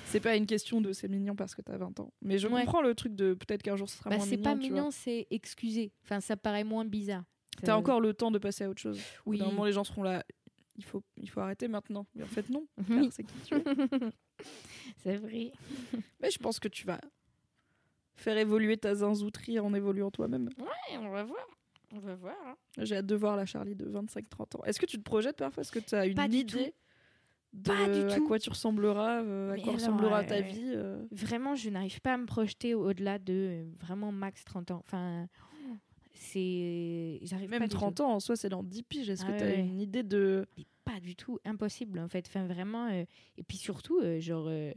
[0.05, 2.13] c'est pas une question de c'est mignon parce que t'as 20 ans.
[2.21, 2.61] Mais je Ouais.
[2.61, 4.43] comprends le truc de peut-être qu'un jour ce sera Bah, moins c'est mignon.
[4.43, 5.91] pas tu mignon, c'est excusé.
[6.03, 7.23] Enfin, ça paraît moins bizarre.
[7.59, 8.99] T'as Ça- encore le temps de passer à autre chose.
[9.25, 9.37] Oui.
[9.39, 10.23] D'un moment, les gens seront là.
[10.75, 12.07] Il faut, il faut arrêter maintenant.
[12.15, 12.65] Mais en fait, non.
[13.11, 13.63] C'est qui tu es.
[15.03, 15.51] c'est vrai.
[16.21, 16.99] Mais je pense que tu vas
[18.15, 20.49] faire évoluer ta zinzouterie en évoluant toi-même.
[20.59, 21.45] Ouais, on va voir.
[21.95, 22.35] On va voir.
[22.47, 22.55] hein.
[22.79, 24.63] J'ai hâte de voir la Charlie de 25-30 ans.
[24.65, 25.61] Est-ce que tu te projettes parfois?
[25.61, 26.73] Est-ce que tu as une Pas du idée
[27.53, 28.25] de Pas du à tout.
[28.25, 31.05] quoi tu ressembleras, euh, à Mais quoi alors, ressemblera ta euh, vie euh?
[31.11, 34.81] Vraiment, je n'arrive pas à me projeter au-delà de euh, vraiment max 30 ans.
[34.87, 35.27] Enfin,
[36.15, 37.19] c'est.
[37.23, 38.03] J'arrive pas Même du 30 tout.
[38.03, 39.09] ans en soi, c'est dans 10 piges.
[39.09, 39.59] Est-ce Ah que tu as ouais.
[39.59, 40.45] une idée de.
[40.57, 41.39] Mais pas du tout.
[41.45, 42.25] Impossible, en fait.
[42.27, 42.87] Enfin, vraiment.
[42.87, 43.05] euh,
[43.37, 44.47] Et puis surtout, euh, genre.
[44.47, 44.71] euh,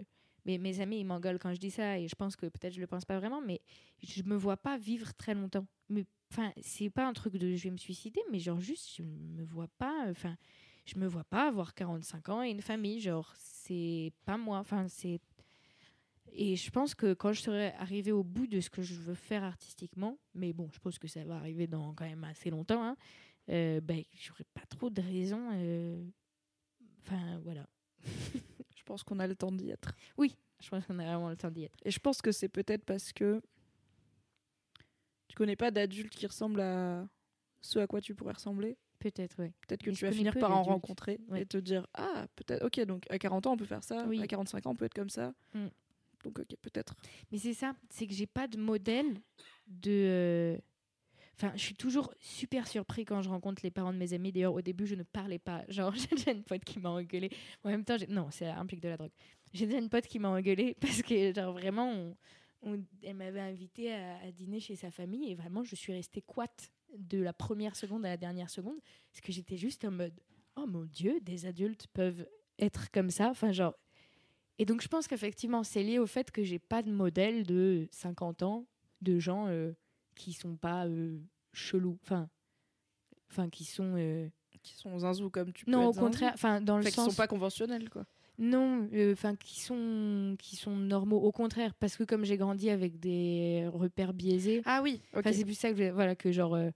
[0.47, 2.81] Mes, mes amis, ils m'engueulent quand je dis ça et je pense que peut-être je
[2.81, 3.61] le pense pas vraiment, mais
[4.03, 5.67] je me vois pas vivre très longtemps.
[5.91, 9.03] Mais enfin, c'est pas un truc de je vais me suicider, mais genre juste, je
[9.03, 10.07] me vois pas.
[10.11, 10.37] Enfin,
[10.87, 13.01] je me vois pas avoir 45 ans et une famille.
[13.01, 14.59] Genre, c'est pas moi.
[14.59, 15.21] Enfin, c'est.
[16.33, 19.15] Et je pense que quand je serai arrivée au bout de ce que je veux
[19.15, 22.83] faire artistiquement, mais bon, je pense que ça va arriver dans quand même assez longtemps,
[22.85, 22.97] hein,
[23.51, 25.49] euh, ben, j'aurai pas trop de raisons.
[25.55, 26.05] euh,
[27.03, 27.67] Enfin, voilà.
[28.87, 29.91] Je pense qu'on a le temps d'y être.
[30.61, 31.77] Je pense qu'on a vraiment le temps d'y être.
[31.85, 33.43] Et je pense que c'est peut-être parce que
[35.27, 37.09] tu connais pas d'adultes qui ressemblent à
[37.61, 38.79] ce à quoi tu pourrais ressembler.
[39.01, 39.51] Peut-être, oui.
[39.67, 41.43] Peut-être que Mais tu vas finir par en rencontrer Ouais.
[41.43, 44.23] et te dire Ah, peut-être, ok, donc à 40 ans on peut faire ça, Oui.
[44.23, 45.35] à 45 ans on peut être comme ça.
[45.53, 45.67] Mm.
[46.23, 46.95] Donc, ok, peut-être.
[47.33, 49.21] Mais c'est ça, c'est que j'ai pas de modèle
[49.67, 50.61] de.
[51.39, 54.33] Enfin, je suis toujours super surpris quand je rencontre les parents de mes amis.
[54.33, 55.65] D'ailleurs, au début, je ne parlais pas.
[55.69, 57.31] Genre, j'ai déjà une pote qui m'a engueulé.
[57.63, 59.13] En même temps, non, ça implique de la drogue.
[59.53, 62.17] J'ai déjà une pote qui m'a engueulé parce que, genre, vraiment,
[63.03, 67.19] elle m'avait invité à, dîner chez sa famille et vraiment, je suis restée quate de
[67.19, 68.81] la première seconde à la dernière seconde
[69.13, 70.19] parce que j'étais juste en mode
[70.57, 72.27] Oh mon Dieu, des adultes peuvent
[72.59, 73.29] être comme ça.
[73.29, 73.75] Enfin, genre.
[74.59, 77.89] Et donc, je pense qu'effectivement, c'est lié au fait que j'ai pas de modèle de
[77.93, 78.67] 50 ans
[79.03, 79.75] de gens euh,
[80.17, 81.19] qui sont pas euh,
[81.53, 81.99] chelous.
[82.03, 82.29] Enfin,
[83.31, 83.95] enfin, qui sont.
[83.97, 84.29] euh,
[84.63, 86.33] Qui sont zinzou comme tu peux non, être au contraire.
[86.35, 87.11] Enfin, dans le Enfin, qui sens.
[87.11, 88.05] sont pas conventionnels, quoi.
[88.39, 91.19] Non, euh, enfin qui sont qui sont normaux.
[91.19, 95.23] Au contraire, parce que comme j'ai grandi avec des repères biaisés, Ah oui, ok.
[95.33, 96.71] c'est plus ça que je- voilà que genre euh,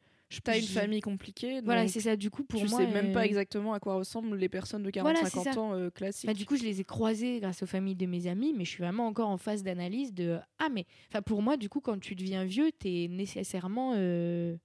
[0.45, 1.61] T'as une famille compliquée.
[1.63, 2.15] Voilà, c'est ça.
[2.17, 4.83] Du coup, pour tu moi, sais même pas euh, exactement à quoi ressemblent les personnes
[4.85, 5.61] de Voilà, 40-50 c'est ça.
[5.61, 6.29] ans euh, classiques.
[6.31, 8.71] Enfin, du coup, je les ai croisés grâce aux familles de mes amis, mais je
[8.71, 11.99] suis vraiment encore en phase d'analyse de ah mais enfin pour moi, du coup, quand
[11.99, 14.57] tu deviens vieux, t'es nécessairement euh,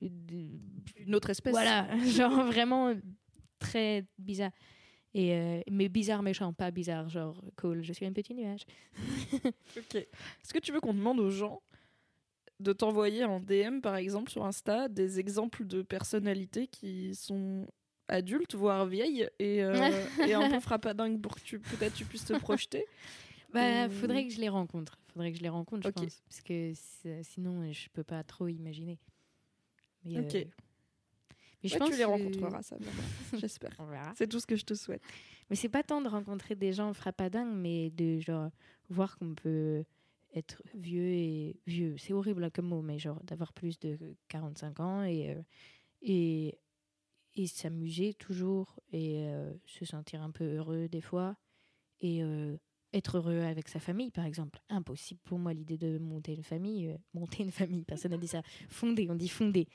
[0.00, 1.52] une autre espèce.
[1.52, 2.94] voilà, genre vraiment
[3.58, 4.52] très bizarre.
[5.16, 7.82] Et euh, mais bizarre méchant, pas bizarre genre cool.
[7.84, 8.62] Je suis un petit nuage.
[9.76, 9.94] Ok.
[9.96, 11.62] Est-ce que tu veux qu'on demande aux gens
[12.60, 17.66] de t'envoyer en DM, par exemple, sur Insta, des exemples de personnalités qui sont
[18.08, 19.72] adultes, voire vieilles, et, euh,
[20.28, 22.84] et un peu frappadingues pour que tu, peut-être tu puisses te projeter
[23.52, 24.98] Bah, Ou- faudrait que je les rencontre.
[25.12, 26.72] Faudrait que je les rencontre, je pense, parce que
[27.22, 28.98] sinon je peux pas trop imaginer.
[30.04, 30.34] Mais, Ok.
[30.34, 30.44] euh,
[31.62, 32.76] mais je Ouais, pense tu les rencontreras, ça,
[33.38, 33.72] j'espère.
[34.16, 35.02] C'est tout ce que je te souhaite.
[35.50, 38.50] Mais c'est pas tant de rencontrer des gens frappadingues, mais de genre
[38.90, 39.84] voir qu'on peut
[40.34, 41.96] être vieux et vieux.
[41.98, 45.42] C'est horrible comme mot, mais genre d'avoir plus de 45 ans et euh,
[46.02, 46.58] et
[47.36, 51.36] et s'amuser toujours et euh, se sentir un peu heureux des fois
[52.00, 52.56] et euh,
[52.92, 54.60] être heureux avec sa famille par exemple.
[54.68, 58.42] Impossible pour moi l'idée de monter une famille monter une famille personne n'a dit ça.
[58.68, 59.68] Fonder on dit fonder.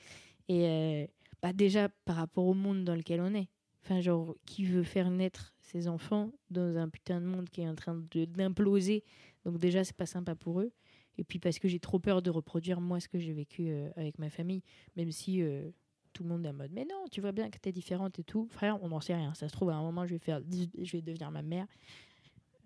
[0.48, 1.08] Et
[1.42, 3.48] bah déjà par rapport au monde dans lequel on est
[3.82, 7.68] Enfin, genre, qui veut faire naître ses enfants dans un putain de monde qui est
[7.68, 9.04] en train d'imploser
[9.44, 10.72] Donc, déjà, c'est pas sympa pour eux.
[11.18, 13.90] Et puis, parce que j'ai trop peur de reproduire, moi, ce que j'ai vécu euh,
[13.96, 14.62] avec ma famille,
[14.96, 15.70] même si euh,
[16.12, 18.24] tout le monde est en mode, mais non, tu vois bien que t'es différente et
[18.24, 18.48] tout.
[18.50, 19.34] Frère, on n'en sait rien.
[19.34, 21.66] Ça se trouve, à un moment, je vais, faire, je vais devenir ma mère.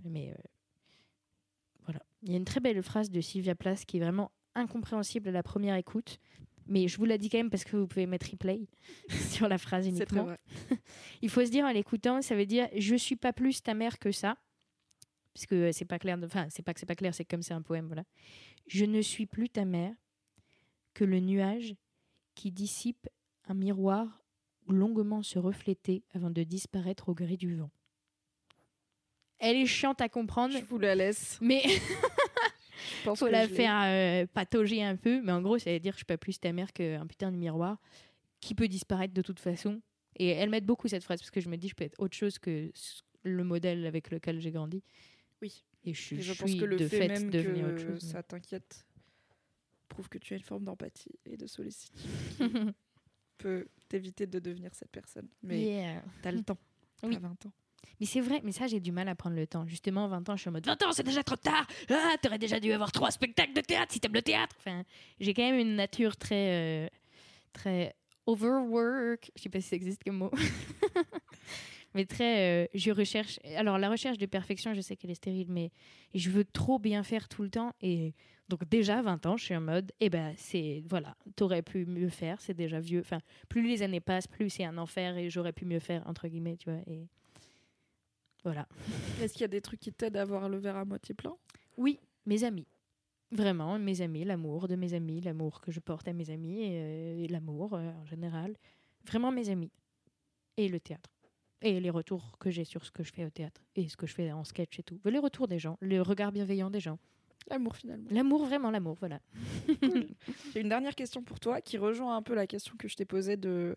[0.04, 0.42] Mais euh,
[1.84, 2.00] voilà.
[2.22, 5.32] Il y a une très belle phrase de Sylvia Plath qui est vraiment incompréhensible à
[5.32, 6.18] la première écoute.
[6.66, 8.60] Mais je vous la dis quand même parce que vous pouvez mettre replay
[9.30, 10.24] sur la phrase uniquement.
[10.24, 10.38] vrai.
[11.22, 13.98] Il faut se dire en l'écoutant, ça veut dire je suis pas plus ta mère
[13.98, 14.36] que ça.
[15.34, 16.16] Parce que c'est pas clair.
[16.16, 18.04] de- Enfin, c'est pas que c'est pas clair, c'est comme c'est un poème, voilà.
[18.66, 19.94] Je ne suis plus ta mère
[20.94, 21.74] que le nuage
[22.34, 23.08] qui dissipe
[23.46, 24.22] un miroir
[24.66, 27.70] où longuement se refléter avant de disparaître au gré du vent.
[29.38, 31.36] Elle est chiante à comprendre, Je vous la laisse.
[31.42, 31.62] mais
[33.14, 35.20] faut la faire euh, patauger un peu.
[35.22, 37.30] Mais en gros, ça veut dire que je suis pas plus ta mère qu'un putain
[37.32, 37.80] de miroir
[38.40, 39.80] qui peut disparaître de toute façon.
[40.16, 42.16] Et elle m'aide beaucoup cette phrase parce que je me dis je peux être autre
[42.16, 42.70] chose que
[43.22, 44.82] le modèle avec lequel j'ai grandi.
[45.42, 45.64] Oui.
[45.84, 47.72] Et je, suis- Et je pense suis que le de fait fait même devenir que
[47.72, 48.00] autre chose.
[48.10, 48.86] ça t'inquiète
[49.88, 52.00] prouve que tu as une forme d'empathie et de sollicitude
[53.38, 55.28] peut t'éviter de devenir cette personne.
[55.42, 56.02] Mais Yeah.
[56.22, 56.58] t'as le temps.
[57.02, 57.16] Oui.
[57.20, 57.52] 20 ans.
[58.00, 59.66] Mais c'est vrai, mais ça j'ai du mal à prendre le temps.
[59.66, 61.66] Justement, 20 ans, je suis en mode 20 ans, c'est déjà trop tard.
[61.90, 64.56] Ah, t'aurais déjà dû avoir trois spectacles de théâtre si t'aimes le théâtre.
[64.58, 64.84] Enfin,
[65.20, 66.88] j'ai quand même une nature très, euh,
[67.52, 67.94] très
[68.26, 69.30] overwork.
[69.36, 70.30] Je sais pas si ça existe comme mot.
[71.94, 73.38] mais très, euh, je recherche.
[73.56, 75.70] Alors la recherche de perfection, je sais qu'elle est stérile, mais
[76.14, 77.72] je veux trop bien faire tout le temps.
[77.80, 78.14] Et
[78.48, 82.10] donc déjà 20 ans, je suis en mode, eh ben c'est voilà, t'aurais pu mieux
[82.10, 83.00] faire, c'est déjà vieux.
[83.00, 86.28] Enfin, plus les années passent, plus c'est un enfer et j'aurais pu mieux faire entre
[86.28, 86.80] guillemets, tu vois.
[88.44, 88.68] Voilà.
[89.20, 91.34] Est-ce qu'il y a des trucs qui t'aident à avoir le verre à moitié plein?
[91.76, 92.66] Oui, mes amis.
[93.32, 96.78] Vraiment, mes amis, l'amour de mes amis, l'amour que je porte à mes amis, et,
[96.78, 98.54] euh, et l'amour euh, en général.
[99.06, 99.72] Vraiment mes amis.
[100.56, 101.10] Et le théâtre.
[101.62, 103.62] Et les retours que j'ai sur ce que je fais au théâtre.
[103.74, 105.00] Et ce que je fais en sketch et tout.
[105.04, 106.98] Les retours des gens, le regard bienveillant des gens.
[107.48, 108.08] L'amour finalement.
[108.10, 109.20] L'amour, vraiment l'amour, voilà.
[110.52, 113.04] J'ai une dernière question pour toi qui rejoint un peu la question que je t'ai
[113.04, 113.76] posée de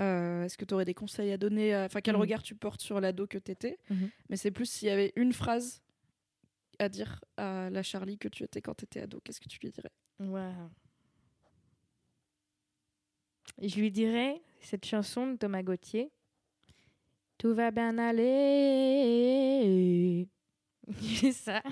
[0.00, 2.20] euh, est-ce que tu aurais des conseils à donner à- Enfin, quel Mhm.
[2.20, 4.10] regard tu portes sur l'ado que t'étais Mhm.
[4.30, 5.82] Mais c'est plus s'il y avait une phrase
[6.78, 9.70] à dire à la Charlie que tu étais quand t'étais ado, qu'est-ce que tu lui
[9.70, 9.90] dirais?
[13.60, 16.10] Je lui dirais cette chanson de Thomas Gauthier.
[17.38, 18.28] Tout va bien aller.
[21.20, 21.62] C'est ça.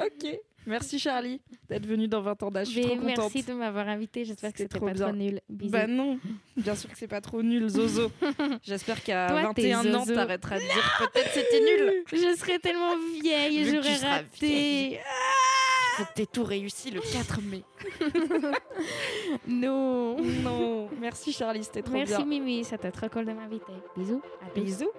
[0.00, 0.38] Ok.
[0.66, 2.68] Merci Charlie d'être venue dans 20 ans d'âge.
[3.02, 4.24] Merci de m'avoir invité.
[4.24, 5.06] J'espère que C'était pas bien.
[5.08, 5.40] trop nul.
[5.48, 5.70] Bisous.
[5.70, 6.18] Bah non,
[6.56, 8.10] bien sûr que c'est pas trop nul, Zozo.
[8.64, 12.02] J'espère qu'à Toi, t'es 21 ans, t'arrêteras de dire peut-être c'était nul.
[12.12, 14.98] Je serais tellement vieille et j'aurais raté.
[15.98, 17.62] Que t'aies tout réussi le 4 mai.
[19.46, 20.16] Non.
[20.20, 22.26] Non, merci Charlie, c'était trop Merci bien.
[22.26, 23.72] Mimi, ça t'a trop cool de m'inviter.
[23.96, 24.20] Bisous.
[24.42, 24.58] À.
[24.58, 24.90] Bisous.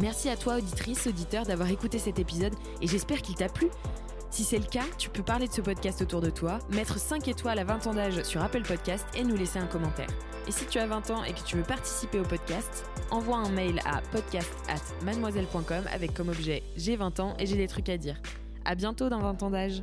[0.00, 3.68] Merci à toi, auditrice, auditeur, d'avoir écouté cet épisode et j'espère qu'il t'a plu.
[4.30, 7.26] Si c'est le cas, tu peux parler de ce podcast autour de toi, mettre 5
[7.26, 10.08] étoiles à 20 ans d'âge sur Apple Podcast et nous laisser un commentaire.
[10.46, 13.50] Et si tu as 20 ans et que tu veux participer au podcast, envoie un
[13.50, 17.88] mail à podcast at mademoiselle.com avec comme objet j'ai 20 ans et j'ai des trucs
[17.88, 18.20] à dire.
[18.64, 19.82] À bientôt dans 20 ans d'âge.